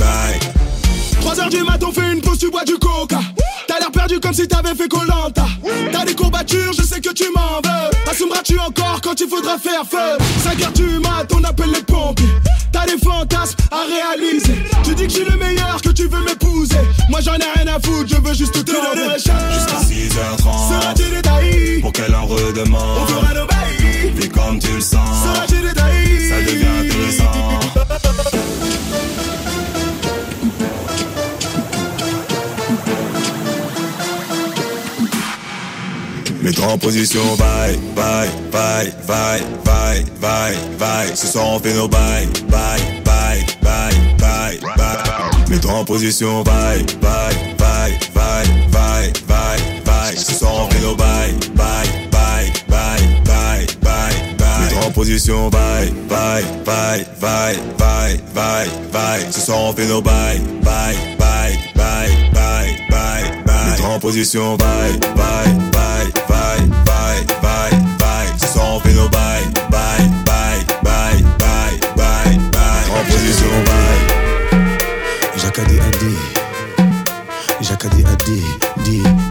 bye. 1.36 1.42
3 1.42 1.44
heures 1.44 1.50
du 1.50 1.64
mat, 1.64 1.84
on 1.84 1.92
fait 1.92 2.14
une 2.14 2.22
pause, 2.22 2.38
tu 2.40 2.50
bois 2.50 2.64
du 2.64 2.78
coca. 2.78 3.20
T'as 3.68 3.80
l'air 3.80 3.92
perdu 3.92 4.20
comme 4.20 4.34
si 4.34 4.48
t'avais 4.48 4.76
fait 4.76 4.88
Colanta. 4.88 5.46
T'as 5.92 6.06
des 6.06 6.16
courbatures, 6.16 6.74
je 6.74 6.84
sais 6.84 7.02
que 7.02 7.12
tu 7.14 7.26
m'en 7.36 7.62
veux. 7.64 8.10
Assumeras-tu 8.10 8.60
encore 8.60 9.02
quand 9.02 9.20
il 9.20 9.28
faudra 9.28 9.58
faire 9.58 9.84
feu? 9.90 10.18
5 10.44 10.62
heures 10.64 10.72
du 10.72 11.00
mat, 11.00 11.28
on 11.34 11.44
appelle 11.44 11.72
les 11.72 11.82
pompiers. 11.82 12.26
T'as 12.72 12.86
des 12.86 12.98
fantasmes 12.98 13.58
à 13.72 13.84
réaliser. 13.86 14.56
Tu 14.84 14.96
dis 14.96 15.04
que 15.08 15.10
je 15.10 15.16
suis 15.16 15.26
le 15.30 15.38
meilleur, 15.38 15.82
que 15.82 15.90
tu 15.90 16.08
veux 16.08 16.22
m'épouser. 16.24 16.78
Moi 17.10 17.20
j'en 17.22 17.36
ai 17.36 17.50
rien 17.56 17.68
à 17.76 17.80
foutre, 17.80 18.08
je 18.08 18.16
veux 18.16 18.34
juste 18.34 18.54
te 18.54 18.72
donner. 18.72 19.14
Jusqu'à 19.16 19.34
6h30. 19.34 20.82
Seras-tu 20.82 21.10
détaillé 21.10 21.80
Pour 21.82 21.92
qu'elle 21.92 22.16
en 22.16 22.26
redemande. 22.26 23.05
Mets-toi 36.46 36.68
en 36.74 36.78
position, 36.78 37.36
bye, 37.38 37.76
bye, 37.96 38.30
bye, 38.52 38.93
bye, 39.08 39.41
bye, 39.66 40.06
bye, 40.22 40.56
bye. 40.78 41.16
Ce 41.16 41.26
soir 41.26 41.48
on 41.48 41.60
fait 41.60 41.74
nos 41.74 41.88
bye, 41.88 42.28
bye, 42.52 42.80
bye, 43.04 43.43
bye, 43.64 43.98
bye, 44.20 44.60
bye. 44.78 45.50
Mets-toi 45.50 45.72
en 45.74 45.86
position, 45.86 46.43
bye, 46.43 46.86
bye, 47.02 47.34
bye, 47.58 47.98
bye, 48.14 48.46
bye, 48.72 49.12
bye, 49.28 49.60
bye. 49.86 50.16
Ce 50.16 50.34
soir 50.36 50.54
on 50.54 50.70
fait 50.70 50.82
nos 50.82 50.96
bye, 50.96 51.34
bye, 51.56 51.88
bye, 52.12 52.54
bye, 52.70 53.00
bye, 53.26 53.66
bye, 53.82 54.16
bye. 54.38 54.60
Mets-toi 54.62 54.86
en 54.86 54.91
position, 54.91 55.50
bye, 55.50 55.89
bye, 56.08 56.43
bye, 56.64 57.06
bye, 57.20 57.58
bye, 57.80 58.20
bye, 58.36 58.68
bye. 58.93 59.32
Ce 59.32 59.41
soir 59.41 59.58
on 59.64 59.74
fait 59.74 59.88
nos 59.88 60.04
bye, 60.04 60.39
bye, 60.64 60.96
bye, 61.18 61.58
bye, 61.76 62.08
bye, 62.36 62.78
bye, 62.91 63.32
bye. 63.48 63.66
Mets-toi 63.72 63.89
en 63.96 64.00
position, 64.00 64.58
bye, 64.58 65.00
bye, 65.16 65.54
bye, 65.72 66.12
vai, 66.56 66.68
vai, 66.86 67.26
vai, 67.41 67.72
vai. 67.99 68.28
Cê 68.39 68.47
só 68.47 68.74
ouve 68.74 68.93
no 68.93 69.10
vai, 69.10 69.43
vai, 69.70 70.10
vai, 70.26 70.66
vai, 70.84 71.24
vai, 71.39 71.80
vai, 71.95 72.39
vai. 72.51 73.01
En 73.01 73.06
position 73.12 73.64
vai. 73.66 74.16
A 75.76 75.91
dit, 75.97 76.20
Jacadi 77.62 78.06
a 78.06 78.16
dit, 78.16 78.60
dit. 78.84 79.24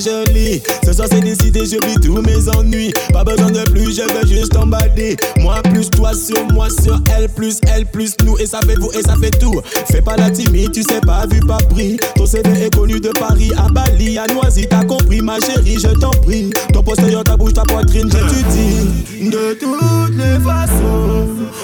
Ce 0.00 0.92
soir 0.92 1.08
c'est 1.10 1.20
décidé, 1.20 1.60
j'oublie 1.66 1.96
tous 1.96 2.20
mes 2.22 2.48
ennuis. 2.56 2.92
Pas 3.12 3.24
besoin 3.24 3.50
de 3.50 3.62
plus, 3.70 3.96
je 3.96 4.02
veux 4.02 4.26
juste 4.26 4.56
emballer. 4.56 5.16
Moi 5.40 5.60
plus 5.62 5.90
toi 5.90 6.12
sur 6.14 6.44
moi 6.52 6.68
sur 6.70 7.00
elle 7.16 7.28
plus 7.28 7.58
elle 7.66 7.84
plus 7.86 8.14
nous 8.24 8.38
et 8.38 8.46
ça 8.46 8.60
fait 8.60 8.76
vous 8.76 8.90
et 8.92 9.02
ça 9.02 9.16
fait 9.20 9.30
tout. 9.30 9.60
Fais 9.90 10.00
pas 10.00 10.16
la 10.16 10.30
timide, 10.30 10.72
tu 10.72 10.82
sais 10.82 11.00
pas 11.00 11.26
vu 11.26 11.40
pas 11.40 11.58
pris. 11.70 11.98
Ton 12.16 12.26
CV 12.26 12.66
est 12.66 12.74
connu 12.74 13.00
de 13.00 13.10
Paris 13.10 13.50
à 13.56 13.68
Bali, 13.68 14.18
à 14.18 14.26
Noisy, 14.26 14.66
t'as 14.68 14.84
compris 14.84 15.20
ma 15.20 15.40
chérie, 15.40 15.78
je 15.78 15.88
t'en 15.88 16.10
prie. 16.10 16.50
Ton 16.72 16.82
postérieur, 16.82 17.24
ta 17.24 17.36
bouche, 17.36 17.54
ta 17.54 17.62
poitrine, 17.62 18.10
j'étudie. 18.10 19.30
De 19.30 19.54
toutes 19.54 20.16
les 20.16 20.38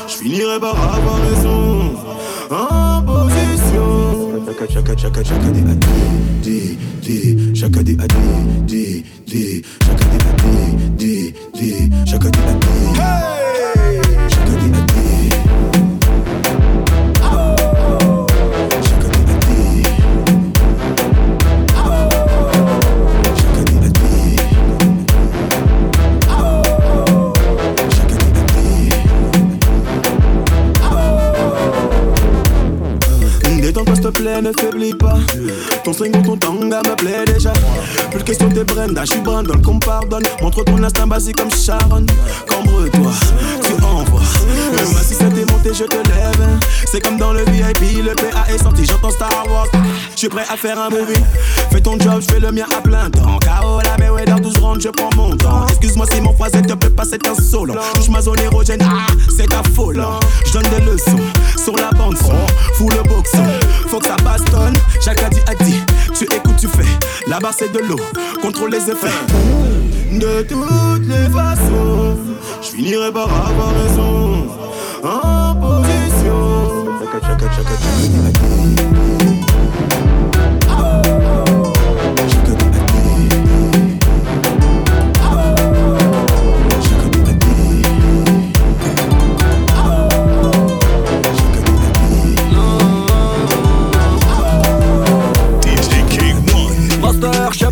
finirai 0.08 0.58
par 0.58 0.72
avoir 0.72 1.20
raison. 1.20 1.94
Position. 2.48 2.93
Chaka, 4.54 4.66
chaka, 4.68 4.94
chaka, 4.94 5.22
chaka, 5.24 5.50
di, 5.50 5.62
a, 5.62 5.74
di, 5.74 5.98
di, 6.40 6.76
di. 7.02 7.52
Chaka, 7.58 7.82
di, 7.82 7.96
a, 7.98 8.06
di, 8.06 8.62
di, 8.64 9.04
di. 9.26 9.64
Chaka, 9.80 10.04
di, 10.06 10.16
a, 10.16 10.30
di, 10.38 10.54
di, 10.94 11.34
di. 11.58 11.90
Chaka, 12.06 12.30
di, 12.30 12.38
a, 12.38 12.54
di. 12.54 12.94
Chaka, 14.30 14.54
di, 14.54 14.66
a, 14.70 14.86
di. 14.86 14.94
Ne 34.42 34.50
faiblis 34.52 34.92
pas. 34.92 35.16
Ton 35.84 35.92
string 35.92 36.14
ou 36.16 36.22
ton 36.22 36.36
tanga 36.36 36.82
me 36.82 36.96
plaît 36.96 37.24
déjà. 37.24 37.52
Plus 38.10 38.24
question 38.24 38.48
de 38.48 38.64
Brenda, 38.64 39.04
je 39.04 39.12
suis 39.12 39.20
Brandon 39.20 39.60
qu'on 39.62 39.78
pardonne. 39.78 40.24
Montre 40.42 40.64
ton 40.64 40.82
instinct 40.82 41.06
basique 41.06 41.36
comme 41.36 41.50
Sharon. 41.52 42.04
Cambre-toi, 42.48 43.12
tu 43.62 43.84
envoies. 43.84 44.20
Moi 44.90 45.00
si 45.02 45.14
ça 45.14 45.26
t'est 45.26 45.50
monté, 45.50 45.72
je 45.72 45.84
te 45.84 45.94
lève. 45.94 46.58
C'est 46.90 47.00
comme 47.00 47.16
dans 47.16 47.32
le 47.32 47.44
VIP, 47.44 48.04
le 48.04 48.14
PA 48.14 48.44
est 48.52 48.62
sorti, 48.62 48.84
j'entends 48.84 49.10
Star 49.10 49.46
Wars. 49.48 49.68
Je 50.14 50.18
suis 50.18 50.28
prêt 50.28 50.44
à 50.52 50.56
faire 50.56 50.80
un 50.80 50.90
movie. 50.90 51.20
Fais 51.70 51.80
ton 51.80 51.98
job, 51.98 52.20
je 52.20 52.34
fais 52.34 52.40
le 52.40 52.50
mien 52.50 52.66
à 52.76 52.80
plein 52.80 53.08
temps. 53.10 53.38
KO 53.38 53.80
la 53.84 53.96
Mayweather, 53.98 54.40
12 54.40 54.58
rounds, 54.58 54.82
je 54.82 54.88
prends 54.88 55.10
mon 55.16 55.36
temps. 55.36 55.66
Excuse-moi 55.68 56.06
si 56.12 56.20
mon 56.20 56.32
phrasé 56.34 56.60
te 56.60 56.74
plaît 56.74 56.90
pas, 56.90 57.04
c'est 57.04 57.24
insolent 57.26 57.74
Touche 57.94 58.08
ma 58.08 58.20
zone 58.20 58.40
érogène, 58.40 58.82
ah, 58.82 59.06
c'est 59.34 59.52
affolant. 59.54 60.18
Je 60.46 60.52
donne 60.52 60.68
des 60.70 60.84
leçons 60.84 61.20
sur 61.62 61.76
la 61.76 61.90
bande 61.90 62.18
son. 62.18 62.32
Fous 62.74 62.88
le 62.90 63.02
boxon, 63.08 63.44
faut 63.88 63.98
que 63.98 64.06
ça 64.06 64.16
bastonne 64.24 64.74
Jacques 65.04 65.22
a 65.22 65.28
dit, 65.28 65.40
a 65.46 65.54
dit, 65.64 65.80
tu 66.16 66.24
écoutes, 66.24 66.56
tu 66.58 66.68
fais. 66.68 66.84
Barre 67.28 67.52
c'est 67.56 67.72
de 67.72 67.78
l'eau, 67.80 68.00
contrôle 68.40 68.70
les 68.70 68.90
effets. 68.90 69.08
De 70.12 70.42
toutes 70.42 71.06
les 71.06 71.28
façons 71.30 72.16
Je 72.62 72.68
finirai 72.68 73.12
par 73.12 73.24
avoir 73.24 73.72
raison. 73.74 74.46
En 75.02 75.54
position 75.56 76.84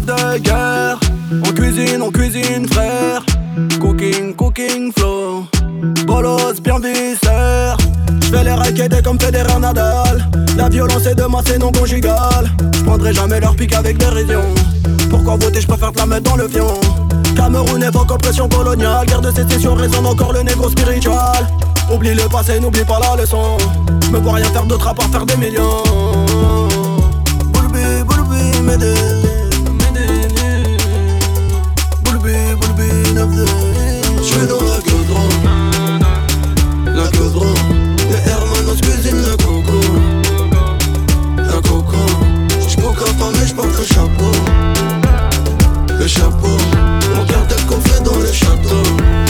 chef 0.02 0.06
de 0.06 0.38
guerre. 0.38 1.00
On 1.44 1.52
cuisine, 1.52 2.02
on 2.02 2.10
cuisine, 2.10 2.66
frère. 2.68 3.24
Cooking, 3.80 4.34
cooking, 4.34 4.92
flow. 4.92 5.44
Bolos, 6.06 6.60
bien 6.62 6.78
viscère. 6.78 7.76
J'fais 8.22 8.44
les 8.44 8.52
raquettes 8.52 9.02
comme 9.02 9.20
Federer 9.20 9.58
Nadal. 9.60 10.28
La 10.56 10.68
violence 10.68 11.06
est 11.06 11.14
de 11.14 11.24
moi, 11.24 11.42
c'est 11.44 11.58
non 11.58 11.72
conjugal. 11.72 12.50
J'prendrai 12.74 13.12
jamais 13.12 13.40
leur 13.40 13.54
pique 13.54 13.74
avec 13.74 13.98
dérision. 13.98 14.42
Pourquoi 15.10 15.36
voter, 15.36 15.60
j'préfère 15.60 15.92
te 15.92 15.98
la 15.98 16.06
mettre 16.06 16.30
dans 16.30 16.36
le 16.36 16.48
pion. 16.48 16.68
Cameroun 17.36 17.82
évoque 17.82 18.10
oppression 18.10 18.48
coloniale. 18.48 19.06
Guerre 19.06 19.20
de 19.20 19.32
sécession 19.32 19.74
résonne 19.74 20.06
encore 20.06 20.32
le 20.32 20.42
négro 20.42 20.68
spiritual. 20.70 21.46
Oublie 21.92 22.14
le 22.14 22.28
passé, 22.28 22.60
n'oublie 22.60 22.84
pas 22.84 23.00
la 23.00 23.20
leçon. 23.20 23.56
Me 24.10 24.18
vois 24.18 24.34
rien 24.34 24.46
faire 24.46 24.64
d'autre 24.64 24.88
à 24.88 24.94
part 24.94 25.08
faire 25.08 25.26
des 25.26 25.36
millions. 25.36 25.82
Boulbi, 27.52 28.04
boulbi, 28.06 28.60
m'aider. 28.62 29.21
Je 33.14 34.24
suis 34.24 34.46
dans 34.46 34.62
la 34.62 34.80
queue 34.80 35.04
drôle 35.06 35.28
La 36.96 37.08
queue 37.08 37.28
drôle 37.30 37.48
Les 38.08 38.30
Hermanos 38.30 38.80
cuisine 38.80 39.20
le 39.20 39.36
coco. 39.36 39.80
La 41.36 41.60
coco. 41.60 41.98
J'poque 42.66 43.00
la 43.00 43.12
femme 43.12 43.34
et 43.42 43.46
j'porte 43.46 43.78
le 43.78 43.84
chapeau. 43.84 44.32
Le 45.98 46.06
chapeau. 46.06 46.56
On 47.14 47.24
garde 47.24 47.54
qu'on 47.68 47.80
fait 47.80 48.02
dans 48.02 48.18
les 48.18 48.32
châteaux. 48.32 49.21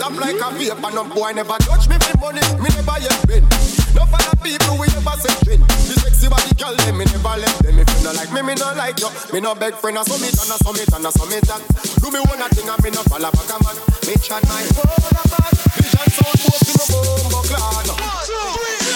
To 0.00 0.08
like 0.16 0.40
a 0.40 0.48
vapor. 0.56 0.90
No 0.90 1.04
boy 1.04 1.32
never 1.32 1.58
touch 1.60 1.88
me 1.88 1.96
for 2.00 2.16
money, 2.18 2.40
me 2.58 2.68
never 2.72 2.96
yet 3.00 3.20
been. 3.28 3.44
No 3.94 4.02
other 4.08 4.36
people 4.40 4.74
we 4.80 4.88
never 4.96 5.16
say 5.20 5.34
trend. 5.44 5.62
The 5.68 5.94
sexy 6.00 6.28
body 6.28 6.52
girl, 6.56 6.74
them 6.74 6.96
me 6.98 7.04
never 7.04 7.36
left 7.36 7.62
them. 7.62 7.78
If 7.78 7.88
you 7.92 8.04
no 8.04 8.12
like 8.16 8.32
me, 8.32 8.40
me 8.42 8.54
no 8.56 8.72
like 8.74 8.98
you. 9.00 9.10
Me 9.32 9.40
no 9.40 9.54
beg 9.54 9.74
friend, 9.74 9.98
a 9.98 10.04
summit 10.04 10.32
and 10.32 10.52
a 10.52 10.56
summit 10.64 10.88
and 10.88 11.06
a 11.06 11.10
summit 11.12 11.44
that. 11.44 11.60
Do 12.00 12.08
me 12.10 12.20
one 12.24 12.40
a 12.40 12.48
thing 12.48 12.68
and 12.68 12.80
me 12.82 12.90
no 12.90 13.02
follow 13.04 13.30
back 13.30 13.50
a 13.52 13.56
man. 13.60 13.76
Me 14.08 14.14
chat 14.16 14.42
my 14.48 14.64
whole 14.72 15.04
about. 15.20 15.54
Vision 15.76 16.08
sound, 16.16 16.38
both 16.48 16.64
in 16.64 16.74
my 16.80 16.86
bumbo 16.88 17.40
clan. 17.44 18.89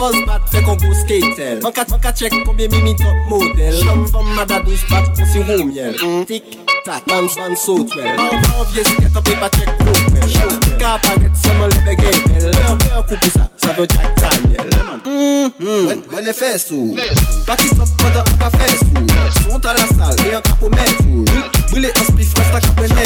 Boz 0.00 0.16
bat 0.24 0.40
fè 0.48 0.62
kon 0.64 0.78
gwo 0.80 0.94
skater. 0.96 1.58
An 1.60 1.74
ka 1.76 2.12
chek 2.16 2.32
konbyen 2.46 2.72
mimi 2.72 2.94
top 2.96 3.16
model. 3.28 3.74
Chom 3.84 4.06
fòm 4.08 4.32
mada 4.32 4.56
douz 4.64 4.80
bat 4.88 5.04
kon 5.12 5.28
si 5.28 5.42
rou 5.44 5.66
miel 5.68 5.92
Tik 6.26 6.44
tak, 6.86 7.06
man 7.06 7.28
san 7.28 7.56
sotwel 7.56 8.08
An 8.08 8.66
vye 8.72 8.82
sket 8.88 9.12
pe 9.26 9.34
pa 9.40 9.48
chek 9.56 9.68
koukwel 9.82 10.28
Ka 10.80 10.90
paget 11.04 11.34
seman 11.42 11.68
lebe 11.74 11.92
genkel 12.00 12.44
Lèr 12.48 12.72
lèr 12.80 13.02
koupi 13.10 13.30
sa, 13.34 13.44
sa 13.60 13.70
vè 13.76 13.84
Jack 13.92 14.10
Daniel 14.22 14.68
Mwen 15.60 16.30
e 16.32 16.34
fè 16.36 16.50
sou 16.62 16.96
Pati 17.48 17.68
sop 17.74 17.90
mada 18.04 18.20
an 18.24 18.36
ka 18.40 18.48
fè 18.56 18.68
sou 18.80 19.04
Sont 19.42 19.64
a 19.68 19.70
la 19.76 19.84
sal, 19.92 20.16
e 20.24 20.26
an 20.38 20.42
ka 20.48 20.54
pou 20.62 20.72
mè 20.72 20.86
sou 20.96 21.28
an 21.92 22.04
spi 22.08 22.24
frans 22.32 22.50
ta 22.56 22.64
ka 22.64 22.72
pwè 22.80 22.86
nè 22.96 23.04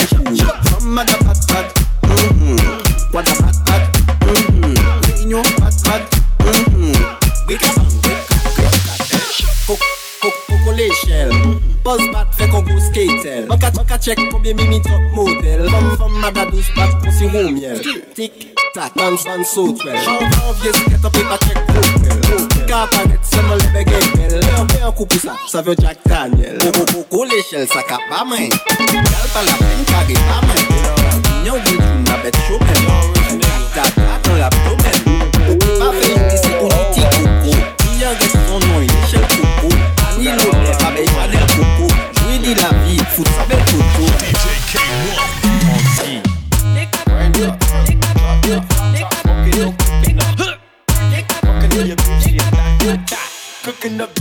Fòm 0.70 0.84
mada 0.94 1.18
pat 1.26 1.38
pat 1.50 1.66
Seychelles 10.84 11.32
Boz 11.84 12.00
bat 12.12 12.28
fè 12.36 12.46
kon 12.52 12.64
gwo 12.66 12.76
skater. 12.80 13.46
Mwen 13.48 13.86
ka 13.88 13.96
Check 14.04 14.20
konbyen 14.32 14.56
mi 14.58 14.66
mi 14.68 14.80
trok 14.84 15.00
model 15.16 15.62
Mwen 15.70 15.86
fèm 16.00 16.18
madadous 16.20 16.68
bat 16.76 16.92
kon 17.00 17.14
si 17.16 17.28
rou 17.32 17.52
miel. 17.52 17.80
Tik 18.16 18.52
tak, 18.74 18.92
man 19.00 19.16
san 19.20 19.44
sotrel 19.48 19.96
Jan 20.04 20.52
vye 20.60 20.74
sket 20.76 21.08
api 21.08 21.24
pa 21.30 21.38
check 21.46 21.72
hotel. 21.72 22.20
Ka 22.68 22.84
panet 22.92 23.24
seman 23.30 23.62
lebe 23.62 23.86
genel 23.88 24.36
Lè 24.44 24.52
an 24.60 24.68
fè 24.74 24.84
an 24.84 24.92
koupi 24.98 25.22
sa, 25.24 25.38
sa 25.48 25.64
vè 25.64 25.76
Jack 25.80 26.04
Daniel. 26.04 26.60
Kou 26.60 26.84
kou 26.92 27.08
kou 27.14 27.28
l'échelle 27.32 27.68
sa 27.72 27.84
ka 27.88 28.00
pa 28.10 28.24
men 28.28 28.52
Gal 28.52 29.28
pa 29.32 29.44
la 29.48 29.56
pen 29.62 29.84
kage 29.88 30.20
pa 30.28 30.42
men 30.44 30.64
Nyon 31.46 31.60
wou 31.60 31.78
tou 31.80 32.00
na 32.10 32.20
bet 32.24 32.42
chopel 32.44 32.84
Tak 33.72 33.88
tak, 33.96 34.02
atan 34.18 34.42
la 34.42 34.52
ptomen 34.58 35.00
Ou 35.48 35.60
pa 35.80 35.94
fè 35.96 36.12
yon 36.12 36.28
disi 36.28 36.58
ou 36.60 36.83
foot, 43.14 43.28
sa 43.28 43.44
belle 43.46 43.64
foot, 43.66 43.84
foot. 43.94 44.12
DJ 44.20 44.46
K1. 44.70 45.44
Cooking 53.64 54.00
up 54.00 54.14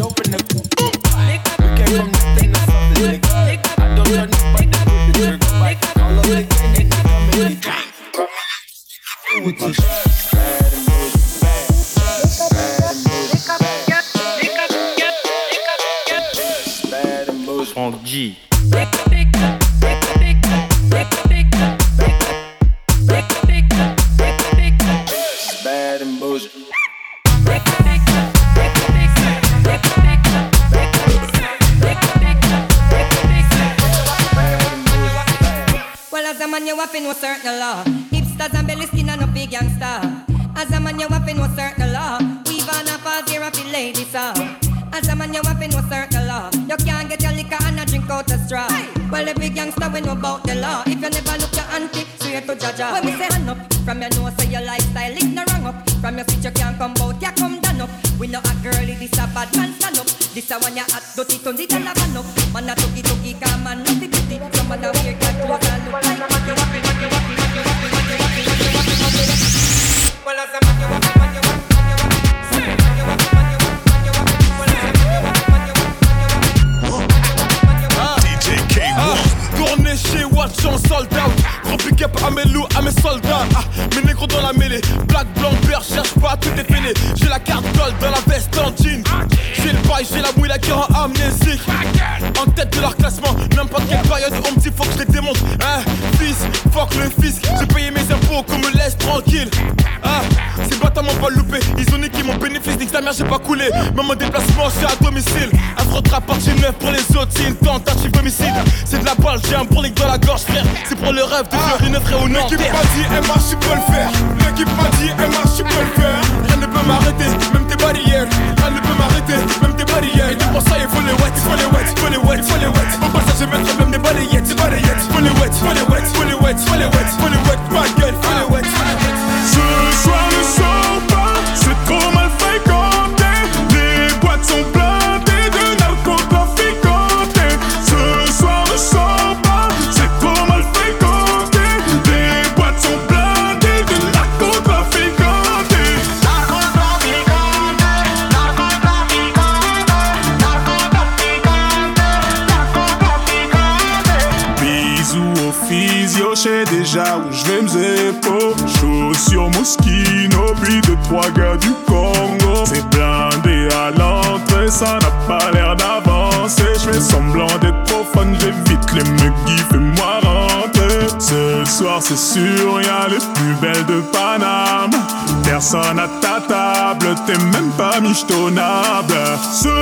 So 179.52 179.73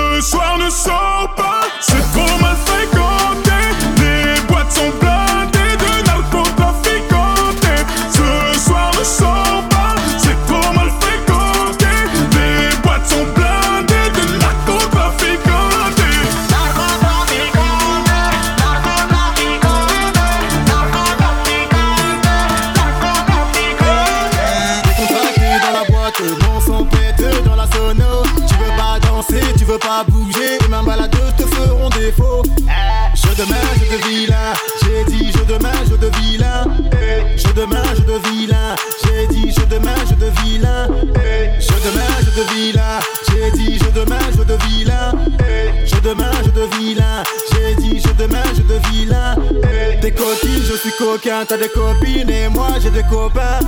T'as 51.48 51.58
des 51.58 51.70
copines 51.70 52.30
et 52.30 52.48
moi 52.50 52.68
j'ai 52.80 52.92
des 52.92 53.04
copains. 53.10 53.60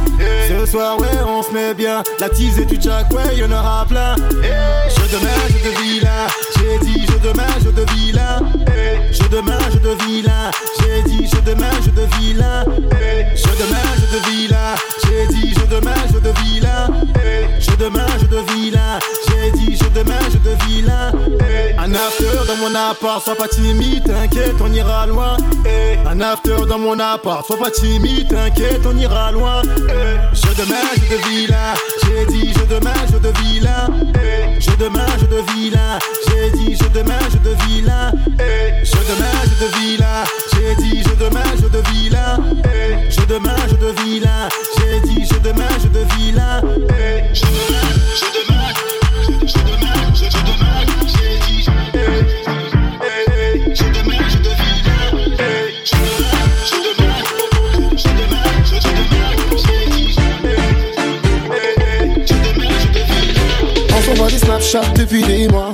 Ce 0.48 0.66
soir 0.68 1.00
ouais 1.00 1.08
on 1.28 1.42
se 1.42 1.52
met 1.52 1.74
bien. 1.74 2.04
La 2.20 2.30
tease 2.30 2.60
et 2.60 2.66
du 2.66 2.80
jack 2.80 3.12
ouais 3.12 3.36
y'en 3.36 3.52
aura 3.52 3.86
plein. 3.90 4.16
Je 4.16 5.18
de 5.18 5.24
main, 5.24 5.30
je 5.50 5.70
de 5.70 5.74
J'ai 6.56 6.86
dit 6.86 7.06
je 7.08 7.18
de 7.18 7.36
main, 7.36 7.48
je 7.64 7.70
de 7.72 7.86
Je 9.12 9.28
de 9.28 9.42
main, 9.42 9.58
je 9.72 9.80
de 9.80 9.98
J'ai 10.80 11.04
dit 11.10 11.28
je 11.28 11.42
de 11.42 11.54
main, 11.56 11.72
je 11.84 11.90
de 11.90 12.08
Je 13.36 13.44
de 13.44 13.72
main, 13.72 13.90
je 13.98 14.06
de 14.06 14.22
J'ai 15.04 15.28
dit 15.34 15.54
je 15.54 15.66
de 15.66 15.80
main, 15.84 15.92
je 16.12 16.20
de 16.20 16.34
Je 17.60 17.76
de 17.76 17.90
main, 17.90 18.06
je 18.20 18.26
de 18.28 18.44
J'ai 19.28 19.52
dit 19.52 19.76
je 19.76 19.90
de 19.90 20.04
main, 20.08 20.20
je 20.32 20.38
de 20.38 20.66
vilain 20.68 21.23
Un 21.84 21.94
after 21.96 22.48
dans 22.48 22.56
mon 22.56 22.74
appart 22.76 23.22
Sois 23.26 23.36
pas 23.36 23.50
timide, 23.50 24.06
t'inquiète 24.06 24.56
on 24.62 24.72
ira 24.72 25.06
loin 25.06 25.36
Un 26.06 26.22
after 26.22 26.56
dans 26.66 26.80
mon 26.80 26.98
appart 26.98 27.46
Sois 27.46 27.58
pas 27.58 27.72
timide, 27.72 28.30
t'inquiète 28.30 28.86
on 28.86 28.98
ira 28.98 29.34
loin 29.34 29.62
Je 30.32 30.48
de 30.56 30.70
main, 30.70 30.78
je 30.96 31.02
de 31.14 31.22
vilain 31.28 31.74
J'ai 32.06 32.26
dit 32.28 32.54
je 32.54 32.74
de 32.74 32.82
main, 32.82 32.94
je 33.12 33.18
de 33.18 33.34
vilain 33.40 33.90
Je 34.60 34.72
de 34.78 34.88
main, 34.88 35.06
je 35.20 35.26
de 35.26 35.42
vilain 35.52 36.00
J'ai 36.26 36.52
dit 36.52 36.78
je 36.78 36.88
de 36.88 37.04
main, 37.04 37.20
je 37.30 37.38
de 37.40 37.54
vilain 37.66 38.12
Je 38.82 38.96
de 38.96 39.20
main, 39.20 39.42
je 39.44 39.66
de 39.66 39.72
vilain 39.78 40.24
J'ai 40.54 40.76
dit 40.82 41.04
je 41.04 41.16
de 41.16 41.34
main, 41.34 41.44
je 41.58 41.68
de 41.68 41.84
vilain 41.92 42.40
Je 43.10 43.26
de 43.26 43.38
main, 43.40 43.58
je 43.68 43.76
de 43.76 43.92
vilain 44.02 44.48
J'ai 44.78 45.02
dit 45.02 45.28
je 45.30 45.38
de 45.38 45.52
main, 45.52 45.68
je 45.82 45.90
de 45.90 46.06
vilain 46.16 46.62
Je 47.34 47.42
de 47.42 47.74
main, 47.74 47.90
je 48.16 48.40
de 48.40 48.43
Snapchat 64.46 64.94
depuis 64.96 65.24
des 65.24 65.48
mois. 65.48 65.74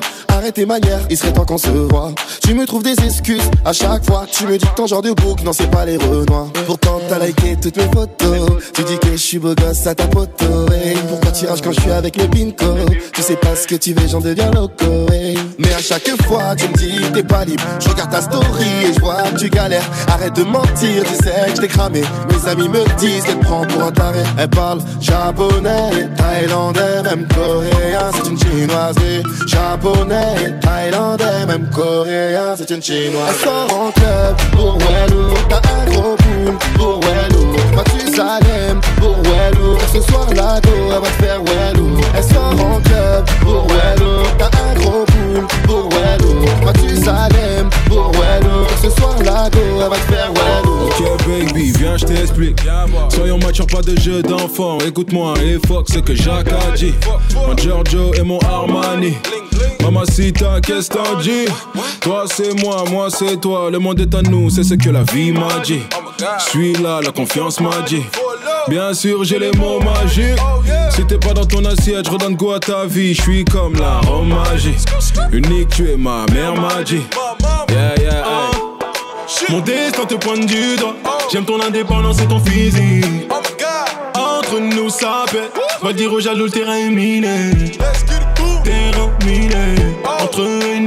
Tes 0.53 0.65
manières, 0.65 1.01
il 1.11 1.15
serait 1.17 1.31
temps 1.31 1.45
qu'on 1.45 1.59
se 1.59 1.69
voit. 1.69 2.11
Tu 2.41 2.55
me 2.55 2.65
trouves 2.65 2.81
des 2.81 2.95
excuses 3.05 3.49
à 3.63 3.71
chaque 3.71 4.03
fois. 4.03 4.25
Tu 4.31 4.47
me 4.47 4.57
dis 4.57 4.65
que 4.65 4.75
ton 4.75 4.87
genre 4.87 5.03
de 5.03 5.11
bouc, 5.11 5.43
non, 5.43 5.53
c'est 5.53 5.69
pas 5.69 5.85
les 5.85 5.97
renois. 5.97 6.47
Pourtant, 6.65 6.99
t'as 7.07 7.19
liké 7.23 7.55
toutes 7.61 7.77
mes 7.77 7.89
photos. 7.93 8.57
Tu 8.73 8.83
dis 8.83 8.97
que 8.97 9.11
je 9.11 9.17
suis 9.17 9.37
beau 9.37 9.53
gosse 9.53 9.85
à 9.85 9.93
ta. 9.93 10.05
Hey, 10.05 10.95
pourquoi 11.07 11.31
tu 11.31 11.45
rages 11.45 11.61
quand 11.61 11.71
je 11.71 11.81
suis 11.81 11.91
avec 11.91 12.17
le 12.17 12.27
pinko 12.27 12.75
Tu 13.13 13.21
sais 13.21 13.35
pas 13.35 13.55
ce 13.55 13.67
que 13.67 13.75
tu 13.75 13.93
veux, 13.93 14.07
j'en 14.07 14.21
deviens 14.21 14.49
loco. 14.51 15.11
hey. 15.13 15.37
Mais 15.59 15.73
à 15.73 15.79
chaque 15.79 16.09
fois, 16.23 16.55
tu 16.57 16.67
me 16.67 16.73
dis 16.73 16.99
t'es 17.13 17.23
pas 17.23 17.45
libre. 17.45 17.63
Je 17.79 17.89
regarde 17.89 18.11
ta 18.11 18.21
story 18.21 18.65
et 18.89 18.93
je 18.93 18.99
vois 18.99 19.21
que 19.33 19.37
tu 19.37 19.49
galères. 19.49 19.87
Arrête 20.07 20.35
de 20.35 20.43
mentir, 20.43 21.03
tu 21.03 21.15
sais 21.23 21.49
que 21.51 21.55
je 21.57 21.61
t'ai 21.61 21.67
cramé. 21.67 22.01
Mes 22.31 22.49
amis 22.49 22.69
me 22.69 22.83
disent 22.97 23.23
qu'elle 23.23 23.39
prend 23.39 23.65
pour 23.65 23.83
un 23.83 23.91
taré. 23.91 24.23
Elle 24.37 24.49
parle 24.49 24.79
japonais, 24.99 26.09
thaïlandais, 26.17 27.03
même 27.03 27.27
coréen. 27.27 28.11
C'est 28.15 28.29
une 28.29 28.39
chinoise, 28.39 28.95
japonais, 29.47 30.35
thaïlandais, 30.61 31.45
même 31.47 31.69
coréen. 31.69 32.55
C'est 32.57 32.69
une 32.69 32.81
chinoise. 32.81 33.29
Elle 33.29 33.47
sort 33.47 33.79
en 33.79 33.91
club 33.91 34.35
pour 34.51 34.77
Wellou. 34.77 35.33
T'as 35.49 35.61
un 35.73 35.85
gros 35.91 36.15
boule 36.15 36.57
pour 36.75 36.99
Wellou. 37.01 37.55
Tu 37.91 38.15
salem 38.15 38.79
pour 38.99 39.15
Wellou. 39.23 39.77
Ce 39.93 40.01
soir, 40.01 40.27
la 40.35 40.59
go, 40.61 40.71
elle 40.87 41.01
va 41.01 41.07
te 41.07 41.23
faire 41.23 41.41
Wellou. 41.43 41.97
Elle 42.15 42.23
sort 42.23 42.55
en 42.59 42.79
club 42.81 43.25
pour 43.41 43.67
Wellou. 43.67 44.23
T'as 44.37 44.51
un 44.69 44.73
gros 44.79 45.05
pour 45.65 45.89
Wellou. 45.89 46.45
Quand 46.63 46.73
tu 46.73 46.95
salem. 46.95 47.69
Pour 47.87 48.11
ce 48.81 48.89
soir 48.89 49.15
la 49.25 49.49
go, 49.49 49.59
elle 49.59 49.89
va 49.89 49.95
te 49.95 50.13
faire. 50.13 50.31
Ok 50.99 51.27
baby, 51.27 51.71
viens 51.77 51.97
je 51.97 52.05
t'explique. 52.05 52.59
Soyons 53.09 53.37
matures, 53.39 53.67
pas 53.67 53.81
de 53.81 53.97
jeu 53.99 54.21
d'enfant 54.21 54.77
Écoute-moi 54.85 55.33
et 55.43 55.57
fuck 55.67 55.87
ce 55.89 55.99
que 55.99 56.13
Jacques 56.15 56.51
a 56.51 56.71
dit. 56.75 56.93
Mon 57.47 57.55
Giorgio 57.57 58.13
et 58.13 58.21
mon 58.21 58.39
Armani. 58.39 59.13
Mamacita, 59.81 60.61
qu'est-ce 60.61 60.89
t'en 60.89 61.19
dis? 61.19 61.45
Toi 62.01 62.25
c'est 62.33 62.53
moi, 62.61 62.83
moi 62.89 63.07
c'est 63.09 63.39
toi. 63.41 63.69
Le 63.71 63.79
monde 63.79 63.99
est 63.99 64.13
à 64.13 64.21
nous, 64.21 64.49
c'est 64.49 64.63
ce 64.63 64.75
que 64.75 64.89
la 64.89 65.03
vie 65.03 65.31
m'a 65.31 65.59
dit. 65.63 65.81
Suis 66.49 66.73
là, 66.73 66.99
la 67.03 67.11
confiance 67.11 67.59
m'a 67.59 67.81
dit. 67.87 68.03
Bien 68.67 68.93
sûr 68.93 69.23
j'ai 69.23 69.39
les 69.39 69.51
mots 69.53 69.79
magiques. 69.79 70.39
Si 70.91 71.05
t'es 71.05 71.17
pas 71.17 71.33
dans 71.33 71.45
ton 71.45 71.63
assiette, 71.65 72.05
je 72.05 72.11
redonne 72.11 72.35
goût 72.35 72.51
à 72.51 72.59
ta 72.59 72.85
vie. 72.85 73.13
Je 73.13 73.21
suis 73.21 73.45
comme 73.45 73.75
la 73.75 73.99
Rome 74.01 74.29
magique 74.29 74.79
Unique, 75.31 75.69
tu 75.69 75.89
es 75.89 75.97
ma 75.97 76.25
mère 76.33 76.55
m'a 76.55 76.83
dit 76.83 77.03
Yeah, 77.69 77.95
yeah, 78.01 78.23
hey. 78.25 79.51
Mon 79.51 79.59
destin 79.59 80.05
te 80.05 80.15
pointe 80.15 80.45
du 80.45 80.75
doigt. 80.75 80.95
J'aime 81.31 81.45
ton 81.45 81.61
indépendance 81.61 82.19
et 82.21 82.27
ton 82.27 82.39
physique. 82.39 83.29
Entre 84.15 84.59
nous, 84.59 84.89
ça 84.89 85.25
pète. 85.31 85.51
Va 85.81 85.93
dire 85.93 86.11
aux 86.11 86.19
jaloux, 86.19 86.45
le 86.45 86.51
terrain 86.51 86.75
est 86.75 86.89
miné. 86.89 87.51
Terrain 88.63 89.09
miné. 89.25 89.75
Entre 90.21 90.41
nous, 90.41 90.78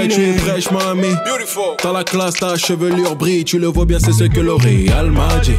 yeah, 0.00 0.08
tu 0.08 0.22
es 0.22 0.32
fraîche, 0.34 0.70
mamie. 0.70 1.14
T'as 1.78 1.92
la 1.92 2.04
classe, 2.04 2.34
ta 2.34 2.56
chevelure 2.56 3.16
brille. 3.16 3.44
Tu 3.44 3.58
le 3.58 3.68
vois 3.68 3.84
bien, 3.84 3.98
c'est 3.98 4.12
ce 4.12 4.24
que 4.24 4.40
L'Oréal 4.40 5.10
m'a 5.10 5.38
dit. 5.42 5.52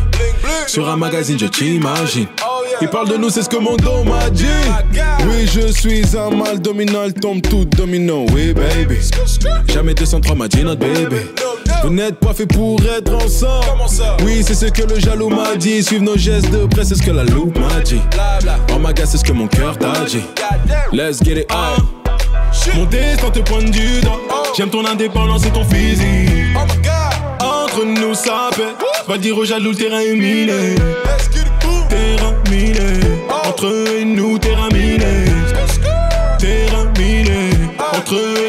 Sur 0.68 0.90
un 0.90 0.98
magazine, 0.98 1.38
je 1.40 1.46
t'imagine. 1.46 2.28
Il 2.82 2.90
parle 2.90 3.10
de 3.10 3.18
nous, 3.18 3.30
c'est 3.30 3.44
ce 3.44 3.50
que 3.50 3.58
mon 3.58 3.76
dos 3.76 4.04
m'a 4.04 4.30
dit. 4.30 4.46
Oui, 5.30 5.48
je 5.48 5.68
suis 5.72 6.04
un 6.18 6.36
mal 6.36 6.60
dominant, 6.62 7.04
elle 7.06 7.14
tombe 7.14 7.42
tout 7.42 7.66
domino. 7.66 8.26
Oui, 8.34 8.54
baby. 8.54 8.98
Jamais 9.68 9.94
203 9.94 10.36
m'a 10.36 10.48
dit 10.48 10.64
notre 10.64 10.80
bébé. 10.80 11.26
Vous 11.84 11.90
n'êtes 11.90 12.20
pas 12.20 12.34
fait 12.34 12.46
pour 12.46 12.80
être 12.84 13.14
ensemble. 13.14 14.24
Oui, 14.24 14.44
c'est 14.46 14.56
ce 14.56 14.66
que 14.66 14.84
le 14.84 15.00
jaloux 15.00 15.30
m'a 15.30 15.56
dit. 15.56 15.84
Suivre 15.84 16.04
nos 16.04 16.18
gestes 16.18 16.52
de 16.52 16.66
près, 16.66 16.84
c'est 16.84 16.96
ce 16.96 17.04
que 17.04 17.12
la 17.12 17.24
loupe 17.24 17.58
m'a 17.58 17.80
dit. 17.82 18.02
Oh 18.74 18.80
my 18.80 18.94
god, 18.94 19.06
c'est 19.06 19.18
ce 19.18 19.24
que 19.24 19.34
mon 19.34 19.48
cœur 19.48 19.78
t'a 19.78 20.06
dit. 20.06 20.24
Let's 20.92 21.24
get 21.24 21.40
it 21.40 21.52
out. 21.52 21.97
Mon 22.76 22.86
destin 22.86 23.30
te 23.32 23.40
pointe 23.40 23.72
du 23.72 24.02
doigt. 24.02 24.20
J'aime 24.56 24.70
ton 24.70 24.86
indépendance 24.86 25.46
et 25.46 25.52
ton 25.52 25.64
physique. 25.64 26.56
Entre 27.40 27.86
nous, 27.86 28.14
ça 28.14 28.50
pète. 28.56 28.76
Va 29.08 29.18
dire 29.18 29.38
aux 29.38 29.46
jaloux, 29.46 29.72
le 29.72 29.76
terrain 29.76 30.00
est 30.00 30.14
miné. 30.14 30.76
Terrain 31.90 32.34
miné. 32.50 33.00
Entre 33.48 34.04
nous, 34.04 34.38
terrain 34.38 34.70
miné. 34.70 35.26
Terrain 36.40 36.86
miné. 36.98 37.50
Entre 37.94 38.16
nous, 38.16 38.47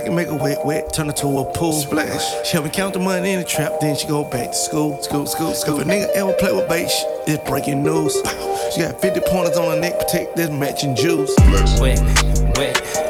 I 0.00 0.02
can 0.04 0.14
make 0.14 0.28
a 0.28 0.34
wet 0.34 0.64
wet, 0.64 0.94
turn 0.94 1.10
it 1.10 1.16
to 1.16 1.26
a 1.26 1.44
pool 1.52 1.74
splash. 1.74 2.46
She 2.46 2.52
help 2.52 2.64
me 2.64 2.70
count 2.70 2.94
the 2.94 3.00
money 3.00 3.32
in 3.32 3.38
the 3.38 3.44
trap, 3.44 3.80
then 3.82 3.94
she 3.94 4.08
go 4.08 4.24
back 4.24 4.48
to 4.48 4.56
school. 4.56 5.02
School, 5.02 5.26
school, 5.26 5.52
school. 5.52 5.78
If 5.78 5.86
a 5.86 5.90
nigga 5.90 6.08
ever 6.14 6.32
play 6.32 6.52
with 6.54 6.66
bait, 6.70 6.88
it's 7.26 7.46
breaking 7.46 7.82
news. 7.82 8.14
She 8.74 8.80
got 8.80 8.98
50 8.98 9.20
pointers 9.28 9.58
on 9.58 9.74
her 9.74 9.78
neck, 9.78 9.98
protect 9.98 10.36
this 10.36 10.48
matching 10.48 10.96
juice. 10.96 11.34
Wet, 11.78 12.00
wet. 12.56 13.09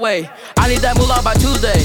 way. 0.00 0.30
I 0.56 0.68
need 0.68 0.80
that 0.80 0.96
moolah 0.96 1.20
by 1.22 1.34
Tuesday. 1.34 1.84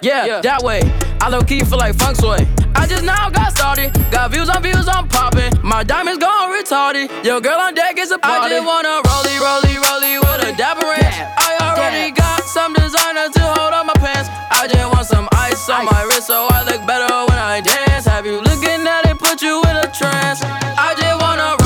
Yeah, 0.00 0.24
yeah, 0.24 0.40
that 0.40 0.62
way. 0.62 0.80
I 1.20 1.28
low 1.28 1.42
key 1.42 1.60
feel 1.60 1.78
like 1.78 1.98
funk 1.98 2.16
sway. 2.16 2.46
I 2.74 2.86
just 2.86 3.04
now 3.04 3.28
got 3.28 3.52
started. 3.52 3.92
Got 4.10 4.30
views 4.30 4.48
on 4.48 4.62
views, 4.62 4.88
I'm 4.88 5.08
popping. 5.08 5.52
My 5.62 5.82
diamonds 5.82 6.22
gone 6.22 6.48
retarded. 6.54 7.10
Your 7.24 7.40
girl 7.40 7.58
on 7.58 7.74
deck 7.74 7.98
is 7.98 8.10
a 8.10 8.18
party. 8.18 8.54
I 8.54 8.56
just 8.56 8.66
wanna 8.66 9.02
rollie, 9.02 9.38
rollie, 9.42 9.76
rollie 9.76 10.16
with 10.22 10.48
a 10.48 10.56
dapper 10.56 10.88
in. 10.94 11.12
I 11.36 11.50
already 11.60 12.08
yeah. 12.08 12.22
got 12.22 12.44
some 12.44 12.72
designer 12.72 13.28
to 13.28 13.42
hold 13.58 13.74
on 13.74 13.86
my 13.86 13.98
pants. 13.98 14.30
I 14.50 14.66
just 14.70 14.86
want 14.94 15.06
some 15.06 15.28
ice 15.32 15.68
on 15.68 15.84
ice. 15.84 15.92
my 15.92 16.02
wrist 16.04 16.28
so 16.28 16.46
I 16.48 16.64
look 16.64 16.86
better 16.86 17.12
when 17.28 17.38
I 17.38 17.60
dance. 17.60 18.06
Have 18.06 18.24
you 18.24 18.40
looking 18.40 18.86
at 18.86 19.10
it? 19.10 19.18
Put 19.18 19.42
you 19.42 19.60
in 19.68 19.76
a 19.76 19.90
trance. 19.92 20.40
I 20.42 20.94
just 20.96 21.20
wanna. 21.20 21.59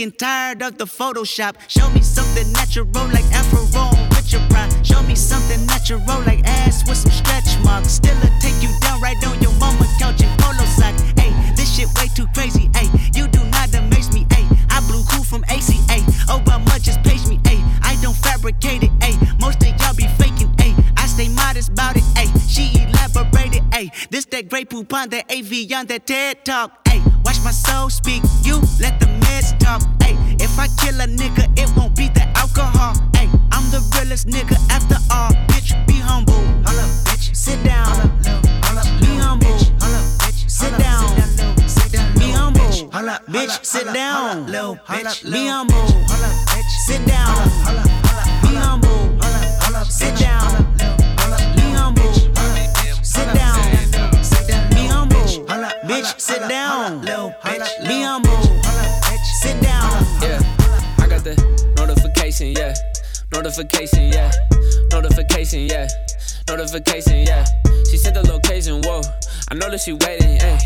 and 0.00 0.16
tired 0.16 0.62
of 0.62 0.78
the 0.78 0.84
Photoshop. 0.84 1.56
Show 1.68 1.88
me 1.90 2.02
something 2.02 2.50
natural 2.52 2.86
like 3.08 3.24
Afro 3.32 3.60
on 3.78 4.08
Richard 4.10 4.42
Pryor. 4.50 4.68
Show 4.84 5.02
me 5.02 5.14
something 5.14 5.64
natural 5.66 6.00
like 6.26 6.42
ass 6.44 6.86
with 6.86 6.98
some 6.98 7.10
stretch 7.10 7.58
marks. 7.64 7.92
Still 7.92 8.16
a 8.18 8.30
take 8.40 8.62
you 8.62 8.68
down 8.80 9.00
right 9.00 9.16
on 9.26 9.40
your 9.40 9.52
mama 9.54 9.86
couch 9.98 10.22
in 10.22 10.28
polo 10.38 10.64
sock. 10.66 10.94
Hey, 11.18 11.32
this 11.56 11.74
shit 11.74 11.88
way 11.96 12.08
too 12.14 12.26
crazy. 12.34 12.70
Hey, 12.74 12.88
you 13.14 13.28
do 13.28 13.42
not 13.46 13.74
amaze 13.74 14.12
me. 14.12 14.26
Hey, 14.30 14.46
I 14.70 14.80
blew 14.86 15.02
cool 15.10 15.24
from 15.24 15.42
ACA. 15.44 15.98
Obama 16.28 16.80
just 16.80 17.02
page 17.02 17.26
me. 17.26 17.40
Hey, 17.44 17.60
I 17.82 17.96
don't 18.00 18.16
fabricate 18.16 18.84
it. 18.84 18.92
Hey, 19.02 19.16
most 19.40 19.62
of 19.62 19.68
y'all 19.80 19.94
be 19.94 20.06
faking. 20.18 20.52
Hey, 20.58 20.74
I 20.96 21.06
stay 21.06 21.28
modest 21.28 21.70
about 21.70 21.96
it. 21.96 22.04
Hey, 22.16 22.28
she 22.46 22.82
elaborated. 22.82 23.62
Hey, 23.72 23.90
this 24.10 24.26
that 24.26 24.48
great 24.48 24.70
poupon, 24.70 25.10
that 25.10 25.30
AV 25.30 25.72
on 25.76 25.86
that 25.86 26.06
TED 26.06 26.44
talk. 26.44 26.86
Hey, 26.86 27.02
watch 27.24 27.42
my 27.42 27.50
soul 27.50 27.90
speak. 27.90 28.22
You 28.42 28.60
humble, 43.06 43.32
bitch. 43.32 43.64
Sit 43.64 43.92
down, 43.92 44.46
be 44.46 44.52
humble, 44.52 44.78
sit 46.86 47.06
down, 47.06 47.48
be 48.42 48.54
humble, 48.54 49.20
sit 49.84 50.16
down, 50.16 50.74
be 51.56 51.70
humble, 51.74 52.14
sit 53.02 53.34
down, 53.34 53.60
be 54.70 54.86
humble, 54.86 55.16
bitch. 55.86 56.20
Sit 56.20 56.48
down, 56.48 57.00
be 57.02 58.02
humble, 58.02 58.28
sit 59.42 59.60
down. 59.60 59.98
Yeah, 60.22 60.40
I 60.98 61.06
got 61.08 61.22
the 61.24 61.34
notification, 61.76 62.52
yeah. 62.52 62.74
Notification, 63.32 64.12
yeah. 64.12 64.30
Notification, 64.90 65.66
yeah. 65.66 65.86
Notification, 66.48 67.26
yeah. 67.26 67.44
She 67.90 67.96
sent 67.96 68.14
the 68.14 68.22
location, 68.22 68.80
whoa. 68.82 69.02
I 69.50 69.54
know 69.54 69.70
that 69.70 69.80
she 69.80 69.92
waiting, 69.92 70.36
ayy. 70.44 70.60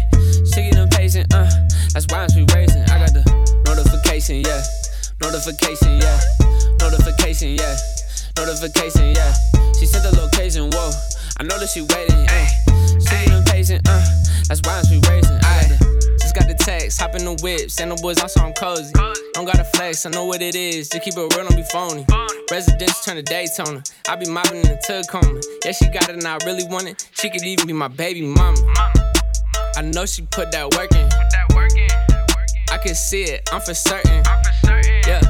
She 0.50 0.66
get 0.66 0.74
impatient, 0.74 1.32
uh. 1.32 1.46
That's 1.94 2.06
why 2.10 2.26
I'm 2.26 2.30
she 2.34 2.42
racing. 2.50 2.82
I 2.90 2.98
got 2.98 3.14
the 3.14 3.22
notification, 3.62 4.42
yeah. 4.42 4.58
Notification, 5.22 6.02
yeah. 6.02 6.18
Notification, 6.82 7.54
yeah. 7.54 7.76
Notification, 8.36 9.14
yeah. 9.14 9.32
She 9.78 9.86
sent 9.86 10.02
the 10.02 10.10
location, 10.18 10.66
whoa. 10.74 10.90
I 11.38 11.44
know 11.44 11.58
that 11.58 11.68
she 11.68 11.80
waiting, 11.80 12.26
ayy. 12.26 12.48
She 13.08 13.32
impatient, 13.32 13.88
uh. 13.88 14.04
That's 14.48 14.60
why 14.64 14.82
she 14.82 15.00
racing. 15.08 15.38
I 15.42 15.78
just 16.20 16.34
got 16.34 16.46
the 16.46 16.54
text, 16.58 17.00
hop 17.00 17.14
in 17.14 17.24
the 17.24 17.34
whip, 17.42 17.70
send 17.70 17.90
the 17.90 17.96
boys 18.02 18.20
on 18.22 18.28
some 18.28 18.52
cozy. 18.52 18.92
Don't 19.34 19.46
gotta 19.46 19.64
flex, 19.64 20.04
I 20.04 20.10
know 20.10 20.26
what 20.26 20.42
it 20.42 20.54
is. 20.54 20.88
Just 20.88 21.02
keep 21.02 21.14
it 21.16 21.20
real, 21.20 21.30
don't 21.30 21.56
be 21.56 21.62
phony. 21.72 22.04
Residence 22.50 23.04
turn 23.04 23.16
to 23.16 23.22
Daytona. 23.22 23.82
I 24.08 24.16
be 24.16 24.28
mopping 24.28 24.58
in 24.58 24.68
the 24.68 24.78
Tacoma. 24.84 25.40
Yeah, 25.64 25.72
she 25.72 25.88
got 25.88 26.08
it 26.08 26.16
and 26.16 26.26
I 26.26 26.36
really 26.44 26.64
want 26.68 26.88
it. 26.88 27.08
She 27.12 27.30
could 27.30 27.42
even 27.44 27.66
be 27.66 27.72
my 27.72 27.88
baby 27.88 28.22
mama. 28.22 28.58
I 29.76 29.82
know 29.82 30.04
she 30.04 30.22
put 30.22 30.52
that 30.52 30.74
work 30.76 30.92
in. 30.92 31.08
I 32.70 32.78
can 32.78 32.94
see 32.94 33.24
it, 33.24 33.48
I'm 33.52 33.60
for 33.60 33.74
certain. 33.74 34.22
Yeah, 35.06 35.20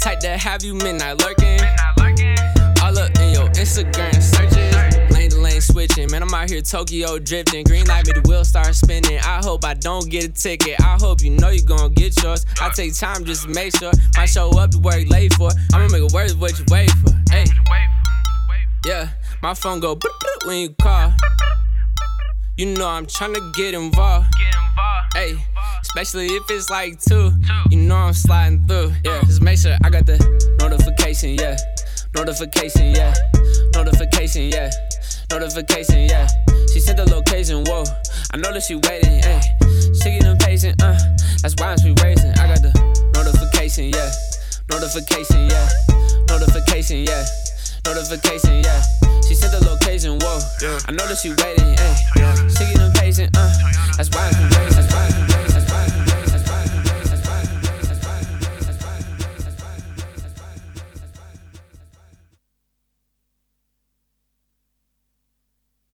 type 0.00 0.20
that 0.20 0.40
have 0.40 0.62
you 0.62 0.74
midnight 0.74 1.20
lurking. 1.20 1.60
All 2.82 2.98
up 2.98 3.10
in 3.20 3.32
your 3.34 3.48
Instagram 3.50 4.20
searches. 4.22 4.51
Lane 5.42 5.60
switching. 5.60 6.10
Man, 6.10 6.22
I'm 6.22 6.32
out 6.32 6.48
here 6.48 6.62
Tokyo 6.62 7.18
drifting. 7.18 7.64
Green 7.64 7.86
light, 7.86 8.06
me 8.06 8.12
the 8.12 8.22
wheel 8.28 8.44
start 8.44 8.74
spinning. 8.74 9.18
I 9.18 9.40
hope 9.42 9.64
I 9.64 9.74
don't 9.74 10.08
get 10.08 10.24
a 10.24 10.28
ticket. 10.28 10.80
I 10.80 10.96
hope 11.00 11.22
you 11.22 11.30
know 11.30 11.50
you 11.50 11.62
gon' 11.62 11.92
get 11.94 12.22
yours. 12.22 12.46
I 12.60 12.70
take 12.70 12.94
time 12.94 13.24
just 13.24 13.42
to 13.42 13.48
make 13.48 13.76
sure. 13.76 13.92
I 14.16 14.26
show 14.26 14.50
up 14.58 14.70
to 14.70 14.78
work 14.78 15.08
late 15.08 15.34
for. 15.34 15.50
I'ma 15.74 15.88
make 15.88 16.02
it 16.02 16.12
worth 16.12 16.36
what 16.38 16.58
you 16.58 16.64
wait 16.68 16.90
for. 16.90 17.10
Hey. 17.30 17.44
Yeah, 18.86 19.10
my 19.42 19.54
phone 19.54 19.80
go 19.80 19.98
when 20.44 20.58
you 20.58 20.70
call. 20.80 21.12
You 22.56 22.66
know 22.66 22.88
I'm 22.88 23.06
tryna 23.06 23.54
get 23.54 23.74
involved. 23.74 24.26
Hey, 25.14 25.36
especially 25.82 26.26
if 26.26 26.50
it's 26.50 26.68
like 26.68 27.00
two. 27.00 27.32
You 27.70 27.78
know 27.78 27.96
I'm 27.96 28.12
sliding 28.12 28.64
through. 28.66 28.92
Yeah, 29.04 29.20
just 29.22 29.40
make 29.40 29.58
sure 29.58 29.76
I 29.84 29.90
got 29.90 30.06
the 30.06 30.18
notification. 30.60 31.36
Yeah, 31.36 31.56
notification. 32.14 32.94
Yeah, 32.94 33.14
notification. 33.74 34.48
Yeah, 34.50 34.70
notification. 35.30 36.06
Yeah. 36.08 36.26
She 36.72 36.80
sent 36.80 36.96
the 36.96 37.06
location. 37.10 37.64
Whoa, 37.64 37.84
I 38.32 38.36
know 38.36 38.52
that 38.52 38.62
she 38.62 38.76
waiting. 38.76 39.22
Hey, 39.22 39.40
she 40.02 40.18
get 40.18 40.24
impatient. 40.24 40.82
Uh, 40.82 40.96
that's 41.42 41.54
why 41.58 41.76
she 41.76 41.94
racing. 42.02 42.32
I 42.38 42.48
got 42.48 42.62
the 42.62 42.72
notification. 43.14 43.90
Yeah, 43.90 44.10
notification. 44.70 45.48
Yeah, 45.48 45.68
notification. 46.28 47.04
Yeah. 47.04 47.24
Notification, 47.84 48.62
yeah. 48.62 48.80
She 49.26 49.34
sent 49.34 49.50
the 49.50 49.68
location, 49.68 50.16
whoa. 50.20 50.38
I 50.86 50.92
know 50.92 51.04
that 51.08 51.18
she 51.18 51.30
waiting, 51.30 51.74
ayy. 51.74 52.56
She 52.56 52.72
get 52.72 52.80
impatient, 52.80 53.36
uh. 53.36 53.50
That's 53.96 54.08
why 54.10 54.30
I'm 54.32 54.44
racing, 54.50 54.82
that's 54.82 54.94
why 54.94 55.10
I'm. 55.20 55.31